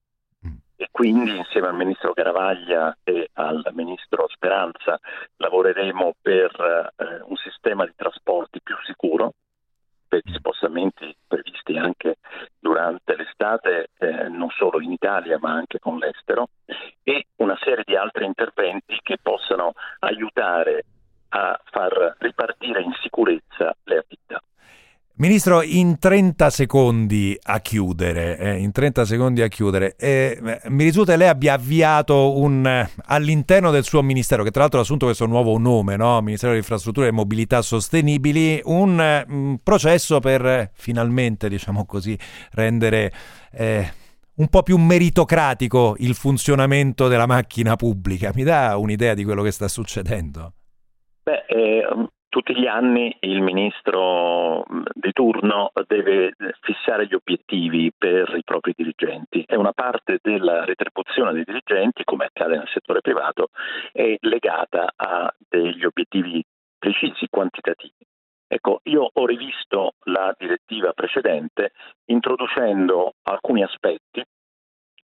Mm. 0.46 0.55
E 0.77 0.88
quindi 0.90 1.37
insieme 1.37 1.66
al 1.66 1.77
Ministro 1.77 2.14
Caravaglia 2.14 2.96
e 3.05 3.29
al 3.35 3.62
Ministro 3.73 4.29
Speranza 4.29 4.99
lavoreremo 5.37 6.14
per 6.23 6.92
eh, 6.96 7.20
un 7.25 7.37
sistema 7.37 7.85
di 7.85 7.92
trasporti 7.94 8.62
più 8.62 8.77
sicuro, 8.87 9.35
per 10.11 10.23
gli 10.25 10.35
spostamenti 10.35 11.14
previsti 11.25 11.77
anche 11.77 12.16
durante 12.59 13.14
l'estate, 13.14 13.90
eh, 13.96 14.29
non 14.29 14.51
solo 14.51 14.81
in 14.81 14.90
Italia 14.90 15.38
ma 15.40 15.53
anche 15.53 15.79
con 15.79 15.99
l'estero, 15.99 16.49
e 17.05 17.27
una 17.37 17.57
serie 17.62 17.85
di 17.87 17.94
altri 17.94 18.25
interventi 18.25 18.99
che 19.05 19.18
possano 19.23 19.73
aiutare 20.01 20.85
a 21.29 21.59
far 21.70 22.16
ripartire 22.18 22.83
in 22.83 22.92
sicurezza 23.01 23.73
le 23.85 23.99
attività. 23.99 24.42
Ministro, 25.20 25.61
in 25.61 25.98
30 25.98 26.48
secondi 26.48 27.38
a 27.42 27.61
chiudere, 27.61 28.38
eh, 28.38 28.56
in 28.56 28.72
30 28.72 29.04
secondi 29.04 29.42
a 29.42 29.48
chiudere 29.48 29.94
eh, 29.98 30.40
mi 30.68 30.83
risulta 30.83 31.12
che 31.12 31.18
lei 31.18 31.28
abbia 31.28 31.52
avviato 31.52 32.38
un, 32.38 32.88
all'interno 33.04 33.70
del 33.70 33.85
suo 33.85 34.00
ministero, 34.00 34.42
che 34.42 34.50
tra 34.50 34.62
l'altro 34.62 34.78
ha 34.78 34.83
assunto 34.83 35.04
questo 35.04 35.26
nuovo 35.26 35.59
nome, 35.59 35.96
no? 35.96 36.18
Ministero 36.22 36.52
delle 36.52 36.62
Infrastrutture 36.62 37.09
e 37.09 37.11
Mobilità 37.11 37.61
Sostenibili, 37.61 38.62
un, 38.64 39.24
un 39.28 39.59
processo 39.62 40.20
per 40.20 40.70
finalmente, 40.72 41.50
diciamo 41.50 41.85
così, 41.85 42.18
rendere... 42.52 43.12
Eh, 43.52 43.92
un 44.37 44.48
po' 44.48 44.62
più 44.62 44.78
meritocratico 44.78 45.96
il 45.98 46.14
funzionamento 46.14 47.09
della 47.09 47.26
macchina 47.26 47.76
pubblica. 47.76 48.30
Mi 48.35 48.42
dà 48.42 48.78
un'idea 48.78 49.12
di 49.12 49.22
quello 49.22 49.42
che 49.42 49.50
sta 49.50 49.68
succedendo? 49.68 50.54
Beh, 51.24 51.44
eh, 51.46 51.83
tutti 52.31 52.57
gli 52.57 52.66
anni 52.66 53.14
il 53.21 53.43
ministro 53.43 54.64
di 54.95 55.12
turno 55.12 55.73
deve 55.87 56.35
fissare 56.61 57.07
gli 57.07 57.14
obiettivi 57.14 57.93
per 57.97 58.33
i 58.37 58.45
propri 58.45 58.73
dirigenti 58.75 59.45
e 59.47 59.57
una 59.57 59.73
parte 59.73 60.21
della 60.23 60.64
retribuzione 60.64 61.33
dei 61.33 61.45
dirigenti, 61.45 62.05
come 62.05 62.27
accade 62.27 62.57
nel 62.57 62.71
settore 62.73 63.01
privato, 63.01 63.49
è 63.93 64.16
legata 64.21 64.93
a 64.95 65.35
degli 65.49 65.85
obiettivi 65.85 66.43
precisi, 66.79 67.27
quantitativi. 67.29 68.07
Ecco, 68.47 68.81
io 68.85 69.11
ho 69.12 69.27
rivisto 69.27 69.95
la 70.05 70.35
direttiva 70.38 70.93
precedente 70.93 71.73
introducendo 72.07 73.14
alcuni 73.23 73.62
aspetti. 73.62 74.25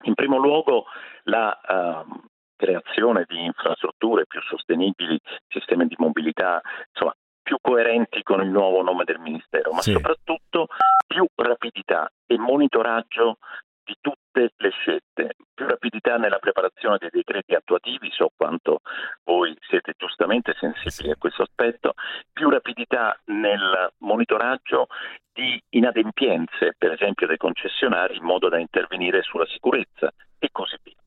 In 0.05 0.15
primo 0.15 0.37
luogo 0.39 0.87
la 1.25 2.05
uh, 2.07 2.21
creazione 2.57 3.25
di 3.29 3.45
infrastrutture 3.45 4.27
più 4.27 4.41
sostenibili, 4.43 5.19
sistemi 5.49 5.87
di 5.87 5.95
mobilità, 5.99 6.61
insomma, 6.93 7.15
più 7.43 7.59
coerenti 7.61 8.23
con 8.23 8.41
il 8.43 8.49
nuovo 8.49 8.83
nome 8.83 9.05
del 9.05 9.21
Ministero, 9.21 9.73
ma 9.73 9.81
sì. 9.81 9.93
soprattutto 9.93 10.67
più 11.07 11.25
rapidità 11.37 12.11
e 12.27 12.37
monitoraggio 12.39 13.39
di 13.85 13.95
tutte 14.01 14.53
le 14.57 14.71
scelte, 14.71 15.37
più 15.55 15.65
rapidità 15.65 16.17
nella 16.17 16.39
preparazione 16.39 16.99
dei 16.99 17.11
decreti 17.13 17.55
attuativi, 17.55 18.11
so 18.11 18.31
quanto 18.35 18.81
voi 19.23 19.57
siete 19.69 19.95
giustamente 19.97 20.57
sensibili 20.59 21.13
a 21.13 21.17
questo 21.17 21.43
aspetto, 21.43 21.95
più 22.33 22.51
rapidità 22.51 23.17
nel 23.27 23.93
monitoraggio 23.99 24.89
di 25.33 25.63
inadempienze, 25.71 26.75
per 26.77 26.93
esempio 26.93 27.29
dei 27.29 27.37
concessionari, 27.37 28.17
in 28.17 28.25
modo 28.25 28.49
da 28.49 28.59
intervenire 28.59 29.23
sulla 29.23 29.47
sicurezza 29.47 30.11
e 30.41 30.49
così 30.51 30.77
via. 30.83 31.06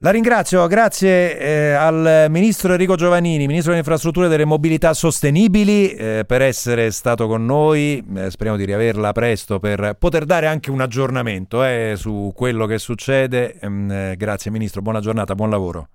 La 0.00 0.12
ringrazio, 0.12 0.64
grazie 0.68 1.36
eh, 1.36 1.72
al 1.72 2.26
Ministro 2.30 2.70
Enrico 2.70 2.94
Giovannini, 2.94 3.48
Ministro 3.48 3.70
delle 3.70 3.82
Infrastrutture 3.82 4.26
e 4.26 4.28
delle 4.28 4.44
Mobilità 4.44 4.94
Sostenibili, 4.94 5.90
eh, 5.90 6.22
per 6.24 6.40
essere 6.40 6.92
stato 6.92 7.26
con 7.26 7.44
noi. 7.44 8.04
Eh, 8.14 8.30
speriamo 8.30 8.56
di 8.56 8.64
riaverla 8.64 9.10
presto 9.10 9.58
per 9.58 9.96
poter 9.98 10.24
dare 10.24 10.46
anche 10.46 10.70
un 10.70 10.80
aggiornamento 10.80 11.64
eh, 11.64 11.94
su 11.96 12.30
quello 12.32 12.66
che 12.66 12.78
succede. 12.78 13.58
Mm, 13.66 13.90
eh, 13.90 14.14
grazie 14.16 14.52
Ministro, 14.52 14.82
buona 14.82 15.00
giornata, 15.00 15.34
buon 15.34 15.50
lavoro. 15.50 15.88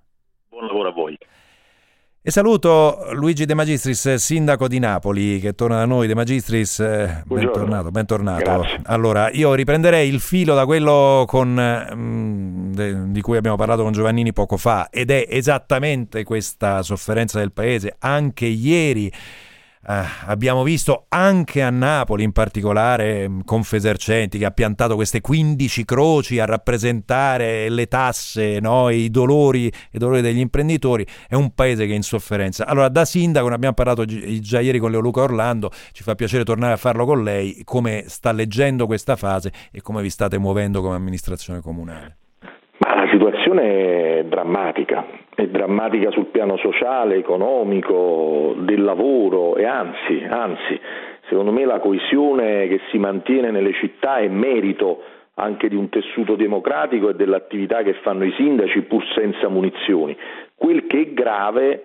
E 2.26 2.30
saluto 2.30 3.08
Luigi 3.12 3.44
De 3.44 3.52
Magistris, 3.52 4.14
sindaco 4.14 4.66
di 4.66 4.78
Napoli, 4.78 5.40
che 5.40 5.54
torna 5.54 5.76
da 5.76 5.84
noi. 5.84 6.06
De 6.06 6.14
Magistris, 6.14 6.80
eh, 6.80 7.22
bentornato. 7.26 7.90
bentornato. 7.90 8.64
Allora, 8.84 9.28
io 9.30 9.52
riprenderei 9.52 10.08
il 10.08 10.20
filo 10.20 10.54
da 10.54 10.64
quello 10.64 11.24
con, 11.26 11.54
mm, 11.94 12.72
di 13.12 13.20
cui 13.20 13.36
abbiamo 13.36 13.58
parlato 13.58 13.82
con 13.82 13.92
Giovannini 13.92 14.32
poco 14.32 14.56
fa, 14.56 14.88
ed 14.88 15.10
è 15.10 15.26
esattamente 15.28 16.24
questa 16.24 16.80
sofferenza 16.80 17.38
del 17.40 17.52
Paese. 17.52 17.94
Anche 17.98 18.46
ieri 18.46 19.12
Uh, 19.86 20.02
abbiamo 20.26 20.62
visto 20.62 21.04
anche 21.10 21.60
a 21.60 21.68
Napoli 21.68 22.22
in 22.22 22.32
particolare 22.32 23.28
mm, 23.28 23.40
Confesercenti 23.44 24.38
che 24.38 24.46
ha 24.46 24.50
piantato 24.50 24.94
queste 24.94 25.20
15 25.20 25.84
croci 25.84 26.38
a 26.38 26.46
rappresentare 26.46 27.68
le 27.68 27.86
tasse, 27.86 28.60
no? 28.60 28.88
i, 28.88 29.10
dolori, 29.10 29.66
i 29.66 29.98
dolori 29.98 30.22
degli 30.22 30.38
imprenditori, 30.38 31.06
è 31.28 31.34
un 31.34 31.52
paese 31.52 31.84
che 31.84 31.92
è 31.92 31.96
in 31.96 32.02
sofferenza. 32.02 32.66
Allora 32.66 32.88
da 32.88 33.04
sindaco, 33.04 33.48
ne 33.48 33.54
abbiamo 33.54 33.74
parlato 33.74 34.06
già 34.06 34.60
ieri 34.60 34.78
con 34.78 34.90
Leoluca 34.90 35.20
Orlando, 35.20 35.70
ci 35.92 36.02
fa 36.02 36.14
piacere 36.14 36.44
tornare 36.44 36.72
a 36.72 36.78
farlo 36.78 37.04
con 37.04 37.22
lei, 37.22 37.60
come 37.64 38.04
sta 38.08 38.32
leggendo 38.32 38.86
questa 38.86 39.16
fase 39.16 39.52
e 39.70 39.82
come 39.82 40.00
vi 40.00 40.08
state 40.08 40.38
muovendo 40.38 40.80
come 40.80 40.96
amministrazione 40.96 41.60
comunale. 41.60 42.16
Situazione 43.14 44.18
è 44.18 44.24
drammatica, 44.24 45.06
è 45.36 45.46
drammatica 45.46 46.10
sul 46.10 46.26
piano 46.32 46.56
sociale, 46.56 47.14
economico, 47.14 48.56
del 48.58 48.82
lavoro 48.82 49.54
e 49.54 49.64
anzi, 49.64 50.20
anzi, 50.28 50.80
secondo 51.28 51.52
me 51.52 51.64
la 51.64 51.78
coesione 51.78 52.66
che 52.66 52.80
si 52.90 52.98
mantiene 52.98 53.52
nelle 53.52 53.72
città 53.74 54.16
è 54.16 54.26
merito 54.26 55.00
anche 55.34 55.68
di 55.68 55.76
un 55.76 55.90
tessuto 55.90 56.34
democratico 56.34 57.10
e 57.10 57.14
dell'attività 57.14 57.84
che 57.84 57.94
fanno 58.02 58.24
i 58.24 58.32
sindaci 58.32 58.82
pur 58.82 59.04
senza 59.14 59.46
munizioni. 59.46 60.16
Quel 60.56 60.88
che 60.88 61.00
è 61.00 61.12
grave 61.12 61.84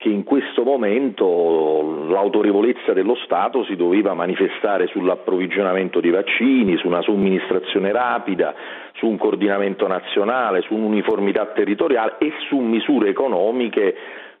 che 0.00 0.08
in 0.08 0.24
questo 0.24 0.62
momento 0.64 2.06
l'autorevolezza 2.08 2.94
dello 2.94 3.16
Stato 3.16 3.64
si 3.64 3.76
doveva 3.76 4.14
manifestare 4.14 4.86
sull'approvvigionamento 4.86 6.00
di 6.00 6.08
vaccini, 6.08 6.78
su 6.78 6.86
una 6.86 7.02
somministrazione 7.02 7.92
rapida, 7.92 8.54
su 8.94 9.06
un 9.06 9.18
coordinamento 9.18 9.86
nazionale, 9.86 10.62
su 10.62 10.74
un'uniformità 10.74 11.48
territoriale 11.48 12.14
e 12.16 12.32
su 12.48 12.56
misure 12.56 13.10
economiche 13.10 13.94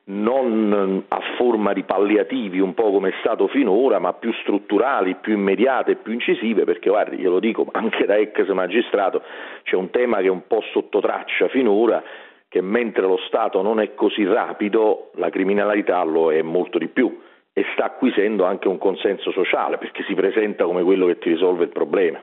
non 0.04 1.04
a 1.06 1.20
forma 1.36 1.74
di 1.74 1.82
palliativi, 1.82 2.58
un 2.58 2.72
po' 2.72 2.90
come 2.90 3.10
è 3.10 3.14
stato 3.20 3.46
finora, 3.48 3.98
ma 3.98 4.14
più 4.14 4.32
strutturali, 4.40 5.16
più 5.20 5.34
immediate, 5.34 5.96
più 5.96 6.14
incisive, 6.14 6.64
perché 6.64 6.88
guardi, 6.88 7.18
glielo 7.18 7.38
dico 7.38 7.66
anche 7.70 8.06
da 8.06 8.16
ex 8.16 8.48
magistrato, 8.48 9.22
c'è 9.64 9.76
un 9.76 9.90
tema 9.90 10.20
che 10.20 10.26
è 10.26 10.30
un 10.30 10.46
po' 10.46 10.62
sotto 10.72 11.00
traccia 11.00 11.48
finora, 11.48 12.02
che 12.50 12.60
mentre 12.60 13.02
lo 13.02 13.16
Stato 13.28 13.62
non 13.62 13.78
è 13.78 13.94
così 13.94 14.24
rapido, 14.24 15.12
la 15.14 15.30
criminalità 15.30 16.02
lo 16.02 16.32
è 16.32 16.42
molto 16.42 16.78
di 16.78 16.88
più 16.88 17.16
e 17.52 17.64
sta 17.74 17.84
acquisendo 17.84 18.44
anche 18.44 18.66
un 18.66 18.76
consenso 18.76 19.30
sociale 19.30 19.78
perché 19.78 20.02
si 20.08 20.14
presenta 20.14 20.64
come 20.64 20.82
quello 20.82 21.06
che 21.06 21.18
ti 21.18 21.30
risolve 21.30 21.62
il 21.62 21.70
problema. 21.70 22.20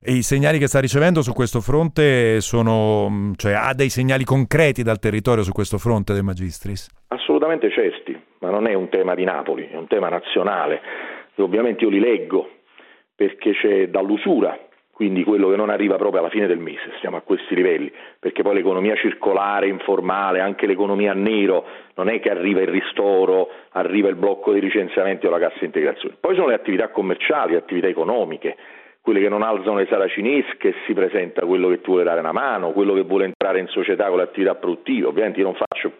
E 0.00 0.12
i 0.12 0.22
segnali 0.22 0.58
che 0.58 0.66
sta 0.66 0.80
ricevendo 0.80 1.22
su 1.22 1.32
questo 1.32 1.60
fronte 1.62 2.42
sono, 2.42 3.32
cioè 3.36 3.54
ha 3.54 3.72
dei 3.72 3.88
segnali 3.88 4.24
concreti 4.24 4.82
dal 4.82 4.98
territorio 4.98 5.42
su 5.42 5.52
questo 5.52 5.78
fronte 5.78 6.12
del 6.12 6.24
Magistris? 6.24 6.86
Assolutamente 7.08 7.70
certi, 7.70 8.20
ma 8.40 8.50
non 8.50 8.66
è 8.66 8.74
un 8.74 8.90
tema 8.90 9.14
di 9.14 9.24
Napoli, 9.24 9.66
è 9.66 9.76
un 9.76 9.86
tema 9.86 10.10
nazionale. 10.10 10.82
E 11.34 11.40
ovviamente 11.40 11.84
io 11.84 11.90
li 11.90 12.00
leggo 12.00 12.50
perché 13.16 13.52
c'è 13.52 13.88
dall'usura 13.88 14.67
quindi 14.98 15.22
quello 15.22 15.48
che 15.48 15.54
non 15.54 15.70
arriva 15.70 15.94
proprio 15.94 16.18
alla 16.18 16.28
fine 16.28 16.48
del 16.48 16.58
mese, 16.58 16.90
siamo 16.98 17.16
a 17.16 17.20
questi 17.20 17.54
livelli, 17.54 17.88
perché 18.18 18.42
poi 18.42 18.56
l'economia 18.56 18.96
circolare, 18.96 19.68
informale, 19.68 20.40
anche 20.40 20.66
l'economia 20.66 21.12
a 21.12 21.14
nero, 21.14 21.64
non 21.94 22.08
è 22.08 22.18
che 22.18 22.30
arriva 22.30 22.62
il 22.62 22.66
ristoro, 22.66 23.48
arriva 23.74 24.08
il 24.08 24.16
blocco 24.16 24.50
dei 24.50 24.60
licenziamenti 24.60 25.24
o 25.24 25.30
la 25.30 25.38
cassa 25.38 25.64
integrazione. 25.64 26.16
Poi 26.18 26.34
sono 26.34 26.48
le 26.48 26.54
attività 26.54 26.88
commerciali, 26.88 27.52
le 27.52 27.58
attività 27.58 27.86
economiche, 27.86 28.56
quelle 29.00 29.20
che 29.20 29.28
non 29.28 29.42
alzano 29.42 29.76
le 29.76 29.86
saracinesche, 29.88 30.74
si 30.84 30.94
presenta 30.94 31.46
quello 31.46 31.68
che 31.68 31.76
ti 31.80 31.86
vuole 31.86 32.02
dare 32.02 32.18
una 32.18 32.32
mano, 32.32 32.72
quello 32.72 32.94
che 32.94 33.02
vuole 33.02 33.26
entrare 33.26 33.60
in 33.60 33.68
società 33.68 34.08
con 34.08 34.16
le 34.16 34.24
attività 34.24 34.56
produttive, 34.56 35.06
ovviamente 35.06 35.38
io 35.38 35.44
non 35.44 35.54
faccio 35.54 35.92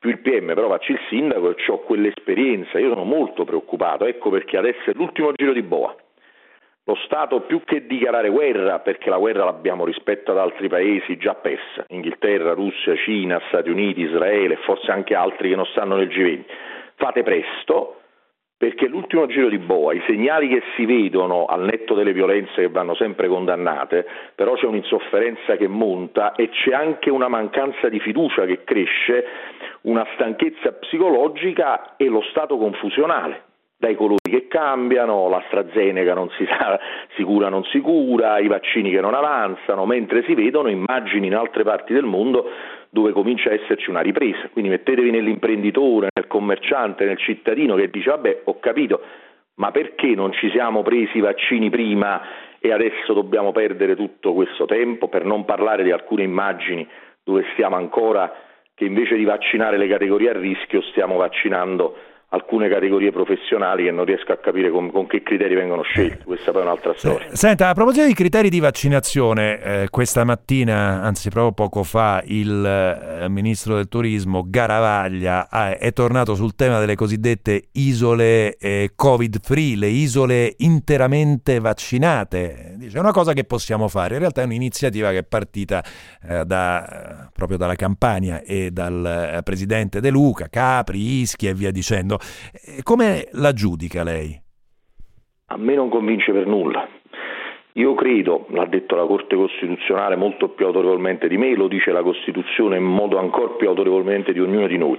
più 0.00 0.10
il 0.10 0.18
PM, 0.18 0.46
però 0.46 0.68
faccio 0.68 0.90
il 0.90 1.00
sindaco 1.08 1.48
e 1.48 1.64
ho 1.64 1.78
quell'esperienza, 1.82 2.80
io 2.80 2.88
sono 2.88 3.04
molto 3.04 3.44
preoccupato, 3.44 4.04
ecco 4.04 4.30
perché 4.30 4.56
adesso 4.56 4.90
è 4.90 4.94
l'ultimo 4.94 5.30
giro 5.32 5.52
di 5.52 5.62
boa 5.62 5.94
lo 6.84 6.96
Stato 7.04 7.42
più 7.42 7.62
che 7.64 7.86
dichiarare 7.86 8.28
guerra, 8.28 8.80
perché 8.80 9.08
la 9.08 9.18
guerra 9.18 9.44
l'abbiamo 9.44 9.84
rispetto 9.84 10.32
ad 10.32 10.38
altri 10.38 10.68
paesi 10.68 11.16
già 11.16 11.34
persa, 11.34 11.84
Inghilterra, 11.88 12.54
Russia, 12.54 12.96
Cina, 12.96 13.40
Stati 13.48 13.70
Uniti, 13.70 14.00
Israele 14.00 14.56
forse 14.56 14.90
anche 14.90 15.14
altri 15.14 15.50
che 15.50 15.56
non 15.56 15.66
stanno 15.66 15.96
nel 15.96 16.08
G20, 16.08 16.44
fate 16.96 17.22
presto 17.22 17.98
perché 18.62 18.86
l'ultimo 18.86 19.26
giro 19.26 19.48
di 19.48 19.58
boa, 19.58 19.92
i 19.92 20.00
segnali 20.06 20.46
che 20.46 20.62
si 20.76 20.86
vedono 20.86 21.46
al 21.46 21.64
netto 21.64 21.94
delle 21.94 22.12
violenze 22.12 22.54
che 22.54 22.68
vanno 22.68 22.94
sempre 22.94 23.26
condannate, 23.26 24.06
però 24.36 24.54
c'è 24.54 24.66
un'insofferenza 24.66 25.56
che 25.56 25.66
monta 25.66 26.36
e 26.36 26.48
c'è 26.48 26.72
anche 26.72 27.10
una 27.10 27.26
mancanza 27.26 27.88
di 27.88 27.98
fiducia 27.98 28.44
che 28.44 28.62
cresce, 28.62 29.24
una 29.82 30.06
stanchezza 30.14 30.74
psicologica 30.74 31.96
e 31.96 32.06
lo 32.06 32.22
stato 32.30 32.56
confusionale 32.56 33.50
dai 33.82 33.96
colori 33.96 34.30
che 34.30 34.46
cambiano, 34.46 35.28
l'AstraZeneca 35.28 36.14
non 36.14 36.30
si 36.38 36.46
sa 36.48 36.78
si 37.16 37.24
cura 37.24 37.48
non 37.48 37.64
si 37.64 37.80
cura, 37.80 38.38
i 38.38 38.46
vaccini 38.46 38.92
che 38.92 39.00
non 39.00 39.12
avanzano, 39.12 39.84
mentre 39.86 40.22
si 40.22 40.34
vedono 40.34 40.68
immagini 40.68 41.26
in 41.26 41.34
altre 41.34 41.64
parti 41.64 41.92
del 41.92 42.04
mondo 42.04 42.48
dove 42.90 43.10
comincia 43.10 43.50
a 43.50 43.54
esserci 43.54 43.90
una 43.90 44.00
ripresa. 44.00 44.48
Quindi 44.52 44.70
mettetevi 44.70 45.10
nell'imprenditore, 45.10 46.10
nel 46.14 46.28
commerciante, 46.28 47.04
nel 47.04 47.18
cittadino 47.18 47.74
che 47.74 47.90
dice 47.90 48.10
vabbè 48.10 48.42
ho 48.44 48.60
capito, 48.60 49.00
ma 49.54 49.72
perché 49.72 50.14
non 50.14 50.32
ci 50.32 50.48
siamo 50.50 50.82
presi 50.82 51.16
i 51.16 51.20
vaccini 51.20 51.68
prima 51.68 52.22
e 52.60 52.70
adesso 52.70 53.12
dobbiamo 53.12 53.50
perdere 53.50 53.96
tutto 53.96 54.32
questo 54.32 54.64
tempo, 54.64 55.08
per 55.08 55.24
non 55.24 55.44
parlare 55.44 55.82
di 55.82 55.90
alcune 55.90 56.22
immagini 56.22 56.86
dove 57.24 57.44
stiamo 57.54 57.74
ancora 57.74 58.32
che 58.76 58.84
invece 58.84 59.16
di 59.16 59.24
vaccinare 59.24 59.76
le 59.76 59.88
categorie 59.88 60.30
a 60.30 60.38
rischio 60.38 60.82
stiamo 60.82 61.16
vaccinando 61.16 62.10
alcune 62.32 62.68
categorie 62.68 63.12
professionali 63.12 63.84
che 63.84 63.90
non 63.90 64.06
riesco 64.06 64.32
a 64.32 64.38
capire 64.38 64.70
con, 64.70 64.90
con 64.90 65.06
che 65.06 65.22
criteri 65.22 65.54
vengono 65.54 65.82
scelti, 65.82 66.24
questa 66.24 66.50
poi 66.50 66.62
è 66.62 66.64
un'altra 66.64 66.94
storia. 66.96 67.28
Senta, 67.32 67.68
a 67.68 67.74
proposito 67.74 68.06
di 68.06 68.14
criteri 68.14 68.48
di 68.48 68.58
vaccinazione, 68.58 69.60
eh, 69.60 69.86
questa 69.90 70.24
mattina, 70.24 71.02
anzi 71.02 71.28
proprio 71.28 71.52
poco 71.52 71.82
fa, 71.82 72.22
il 72.24 72.64
eh, 72.64 73.28
ministro 73.28 73.74
del 73.74 73.88
turismo 73.88 74.44
Garavaglia 74.46 75.48
ha, 75.50 75.76
è 75.76 75.92
tornato 75.92 76.34
sul 76.34 76.54
tema 76.54 76.78
delle 76.78 76.94
cosiddette 76.94 77.64
isole 77.72 78.56
eh, 78.56 78.92
covid 78.96 79.38
free, 79.42 79.76
le 79.76 79.88
isole 79.88 80.54
interamente 80.58 81.60
vaccinate. 81.60 82.74
Dice, 82.76 82.96
è 82.96 83.00
una 83.00 83.12
cosa 83.12 83.34
che 83.34 83.44
possiamo 83.44 83.88
fare, 83.88 84.14
in 84.14 84.20
realtà 84.20 84.40
è 84.40 84.44
un'iniziativa 84.44 85.10
che 85.10 85.18
è 85.18 85.22
partita 85.22 85.84
eh, 86.26 86.44
da, 86.46 87.28
proprio 87.34 87.58
dalla 87.58 87.74
Campania 87.74 88.40
e 88.40 88.70
dal 88.70 89.34
eh, 89.34 89.42
presidente 89.42 90.00
De 90.00 90.08
Luca, 90.08 90.48
Capri, 90.48 91.20
Ischi 91.20 91.46
e 91.46 91.52
via 91.52 91.70
dicendo. 91.70 92.20
Come 92.82 93.28
la 93.32 93.52
giudica 93.52 94.02
lei? 94.02 94.40
A 95.46 95.56
me 95.56 95.74
non 95.74 95.88
convince 95.88 96.32
per 96.32 96.46
nulla. 96.46 96.88
Io 97.74 97.94
credo, 97.94 98.46
l'ha 98.50 98.66
detto 98.66 98.96
la 98.96 99.06
Corte 99.06 99.34
Costituzionale 99.34 100.14
molto 100.14 100.50
più 100.50 100.66
autorevolmente 100.66 101.26
di 101.26 101.38
me, 101.38 101.54
lo 101.54 101.68
dice 101.68 101.90
la 101.90 102.02
Costituzione 102.02 102.76
in 102.76 102.84
modo 102.84 103.18
ancora 103.18 103.54
più 103.54 103.68
autorevolmente 103.68 104.32
di 104.32 104.40
ognuno 104.40 104.66
di 104.66 104.76
noi. 104.76 104.98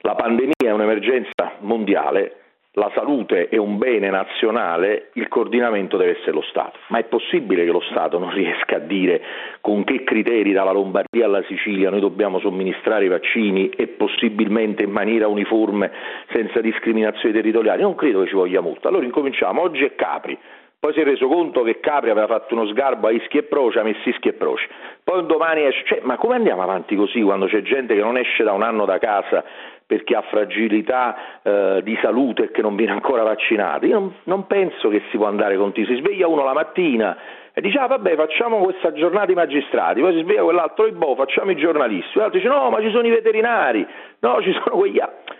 La 0.00 0.14
pandemia 0.16 0.54
è 0.58 0.72
un'emergenza 0.72 1.58
mondiale, 1.60 2.39
la 2.74 2.90
salute 2.94 3.48
è 3.48 3.56
un 3.56 3.78
bene 3.78 4.10
nazionale, 4.10 5.10
il 5.14 5.26
coordinamento 5.26 5.96
deve 5.96 6.18
essere 6.18 6.32
lo 6.32 6.42
Stato. 6.42 6.78
Ma 6.88 6.98
è 6.98 7.04
possibile 7.04 7.64
che 7.64 7.72
lo 7.72 7.80
Stato 7.80 8.18
non 8.18 8.30
riesca 8.34 8.76
a 8.76 8.78
dire 8.78 9.20
con 9.60 9.82
che 9.82 10.04
criteri 10.04 10.52
dalla 10.52 10.70
Lombardia 10.70 11.24
alla 11.24 11.42
Sicilia 11.48 11.90
noi 11.90 12.00
dobbiamo 12.00 12.38
somministrare 12.38 13.06
i 13.06 13.08
vaccini 13.08 13.70
e 13.70 13.88
possibilmente 13.88 14.84
in 14.84 14.90
maniera 14.90 15.26
uniforme, 15.26 15.90
senza 16.30 16.60
discriminazioni 16.60 17.34
territoriali? 17.34 17.82
Non 17.82 17.96
credo 17.96 18.20
che 18.20 18.28
ci 18.28 18.34
voglia 18.34 18.60
molto. 18.60 18.86
Allora 18.86 19.04
incominciamo, 19.04 19.60
oggi 19.60 19.84
è 19.84 19.96
Capri, 19.96 20.38
poi 20.80 20.94
si 20.94 21.00
è 21.00 21.04
reso 21.04 21.28
conto 21.28 21.62
che 21.62 21.78
Capri 21.78 22.08
aveva 22.08 22.26
fatto 22.26 22.54
uno 22.54 22.66
sgarbo 22.68 23.06
a 23.06 23.10
Ischi 23.10 23.36
e 23.36 23.42
Proce, 23.42 23.80
ha 23.80 23.82
messo 23.82 24.08
Ischi 24.08 24.28
e 24.28 24.32
Proce. 24.32 24.66
Poi 25.04 25.18
un 25.18 25.26
domani 25.26 25.66
esce, 25.66 25.84
cioè, 25.84 26.00
ma 26.04 26.16
come 26.16 26.36
andiamo 26.36 26.62
avanti 26.62 26.96
così 26.96 27.20
quando 27.20 27.44
c'è 27.44 27.60
gente 27.60 27.94
che 27.94 28.00
non 28.00 28.16
esce 28.16 28.44
da 28.44 28.52
un 28.52 28.62
anno 28.62 28.86
da 28.86 28.96
casa 28.96 29.44
perché 29.90 30.14
ha 30.14 30.22
fragilità 30.22 31.42
eh, 31.42 31.80
di 31.82 31.98
salute 32.00 32.44
e 32.44 32.50
che 32.52 32.62
non 32.62 32.76
viene 32.76 32.92
ancora 32.92 33.24
vaccinata. 33.24 33.84
Io 33.86 33.98
non, 33.98 34.14
non, 34.22 34.46
penso 34.46 34.88
che 34.88 35.02
si 35.10 35.16
può 35.16 35.26
andare 35.26 35.56
conti. 35.56 35.84
Si 35.84 35.96
sveglia 35.96 36.28
uno 36.28 36.44
la 36.44 36.52
mattina 36.52 37.16
e 37.52 37.60
dice 37.60 37.76
ah 37.78 37.88
vabbè 37.88 38.14
facciamo 38.14 38.58
questa 38.58 38.92
giornata 38.92 39.32
i 39.32 39.34
magistrati, 39.34 40.00
poi 40.00 40.14
si 40.14 40.20
sveglia 40.20 40.44
quell'altro 40.44 40.86
e 40.86 40.92
boh 40.92 41.16
facciamo 41.16 41.50
i 41.50 41.56
giornalisti, 41.56 42.18
l'altro 42.18 42.38
dice 42.38 42.48
no 42.48 42.70
ma 42.70 42.80
ci 42.80 42.92
sono 42.92 43.04
i 43.04 43.10
veterinari, 43.10 43.84
no 44.20 44.40
ci 44.42 44.52
sono 44.52 44.76
quegli 44.76 45.00
altri. 45.00 45.34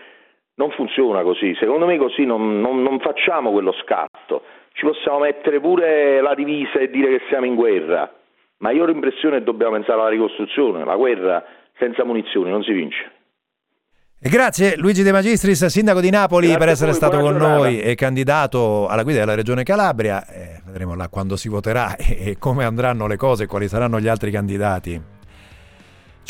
Non 0.55 0.71
funziona 0.71 1.21
così, 1.21 1.55
secondo 1.55 1.85
me 1.85 1.97
così 1.97 2.25
non, 2.25 2.59
non, 2.59 2.81
non 2.81 2.99
facciamo 2.99 3.53
quello 3.53 3.71
scatto, 3.71 4.43
ci 4.73 4.85
possiamo 4.85 5.19
mettere 5.19 5.61
pure 5.61 6.19
la 6.19 6.35
divisa 6.35 6.77
e 6.77 6.89
dire 6.89 7.07
che 7.07 7.21
siamo 7.29 7.45
in 7.45 7.55
guerra, 7.55 8.11
ma 8.57 8.71
io 8.71 8.83
ho 8.83 8.85
l'impressione 8.85 9.37
che 9.37 9.43
dobbiamo 9.45 9.75
pensare 9.75 10.01
alla 10.01 10.09
ricostruzione, 10.09 10.83
la 10.83 10.97
guerra 10.97 11.41
senza 11.77 12.03
munizioni 12.03 12.51
non 12.51 12.63
si 12.63 12.73
vince. 12.73 13.20
E 14.23 14.29
grazie 14.29 14.77
Luigi 14.77 15.01
De 15.01 15.11
Magistris, 15.11 15.65
sindaco 15.65 15.99
di 15.99 16.11
Napoli, 16.11 16.45
grazie 16.45 16.59
per 16.59 16.69
essere 16.69 16.93
stato 16.93 17.17
con 17.17 17.31
giornata. 17.31 17.55
noi 17.55 17.81
e 17.81 17.95
candidato 17.95 18.87
alla 18.87 19.01
guida 19.01 19.21
della 19.21 19.33
Regione 19.33 19.63
Calabria. 19.63 20.27
Eh, 20.27 20.61
vedremo 20.63 20.93
là 20.93 21.07
quando 21.07 21.35
si 21.35 21.49
voterà 21.49 21.95
e 21.97 22.35
come 22.37 22.63
andranno 22.63 23.07
le 23.07 23.17
cose 23.17 23.45
e 23.45 23.47
quali 23.47 23.67
saranno 23.67 23.99
gli 23.99 24.07
altri 24.07 24.29
candidati. 24.29 25.01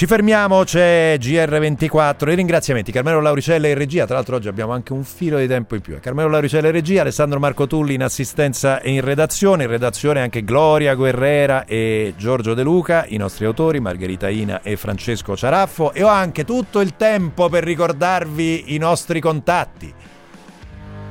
Ci 0.01 0.07
fermiamo, 0.07 0.63
c'è 0.63 1.15
GR24, 1.21 2.31
i 2.31 2.33
ringraziamenti, 2.33 2.91
Carmelo 2.91 3.21
Lauricella 3.21 3.67
in 3.67 3.75
regia, 3.75 4.07
tra 4.07 4.15
l'altro 4.15 4.37
oggi 4.37 4.47
abbiamo 4.47 4.71
anche 4.71 4.93
un 4.93 5.03
filo 5.03 5.37
di 5.37 5.45
tempo 5.45 5.75
in 5.75 5.81
più, 5.81 5.99
Carmelo 5.99 6.27
Lauricella 6.27 6.65
in 6.65 6.73
regia, 6.73 7.01
Alessandro 7.01 7.37
Marco 7.37 7.67
Tulli 7.67 7.93
in 7.93 8.01
assistenza 8.01 8.81
e 8.81 8.93
in 8.93 9.01
redazione, 9.01 9.65
in 9.65 9.69
redazione 9.69 10.21
anche 10.21 10.43
Gloria 10.43 10.95
Guerrera 10.95 11.65
e 11.65 12.15
Giorgio 12.17 12.55
De 12.55 12.63
Luca, 12.63 13.05
i 13.09 13.17
nostri 13.17 13.45
autori 13.45 13.79
Margherita 13.79 14.27
Ina 14.27 14.63
e 14.63 14.75
Francesco 14.75 15.37
Ciaraffo. 15.37 15.93
E 15.93 16.01
ho 16.01 16.07
anche 16.07 16.45
tutto 16.45 16.79
il 16.79 16.95
tempo 16.95 17.47
per 17.47 17.63
ricordarvi 17.63 18.73
i 18.73 18.79
nostri 18.79 19.19
contatti. 19.19 19.93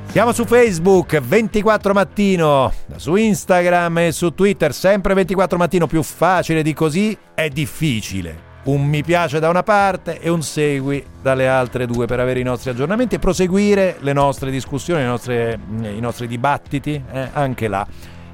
Siamo 0.07 0.33
su 0.33 0.43
Facebook 0.43 1.17
24 1.17 1.93
mattino, 1.93 2.73
su 2.97 3.15
Instagram 3.15 3.99
e 3.99 4.11
su 4.11 4.33
Twitter 4.33 4.73
sempre 4.73 5.13
24 5.13 5.57
mattino, 5.57 5.87
più 5.87 6.03
facile 6.03 6.61
di 6.61 6.73
così 6.73 7.17
è 7.33 7.47
difficile 7.47 8.49
un 8.63 8.85
mi 8.85 9.03
piace 9.03 9.39
da 9.39 9.49
una 9.49 9.63
parte 9.63 10.19
e 10.19 10.29
un 10.29 10.43
segui 10.43 11.03
dalle 11.21 11.47
altre 11.47 11.87
due 11.87 12.05
per 12.05 12.19
avere 12.19 12.39
i 12.39 12.43
nostri 12.43 12.69
aggiornamenti 12.69 13.15
e 13.15 13.19
proseguire 13.19 13.97
le 13.99 14.13
nostre 14.13 14.51
discussioni, 14.51 15.01
le 15.01 15.07
nostre, 15.07 15.59
i 15.81 15.99
nostri 15.99 16.27
dibattiti 16.27 17.01
eh, 17.11 17.29
anche 17.33 17.67
là. 17.67 17.87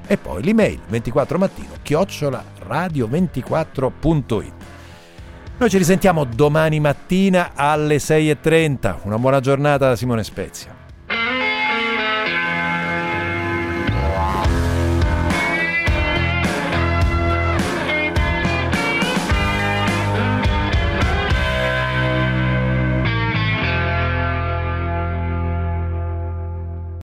E 0.06 0.16
poi 0.16 0.42
l'email 0.42 0.80
24 0.88 1.38
mattino 1.38 1.72
chiocciola 1.82 2.42
radio24.it. 2.66 4.52
Noi 5.58 5.70
ci 5.70 5.78
risentiamo 5.78 6.24
domani 6.24 6.78
mattina 6.78 7.50
alle 7.54 7.96
6.30. 7.96 8.98
Una 9.02 9.18
buona 9.18 9.40
giornata 9.40 9.88
da 9.88 9.96
Simone 9.96 10.22
Spezia. 10.22 10.77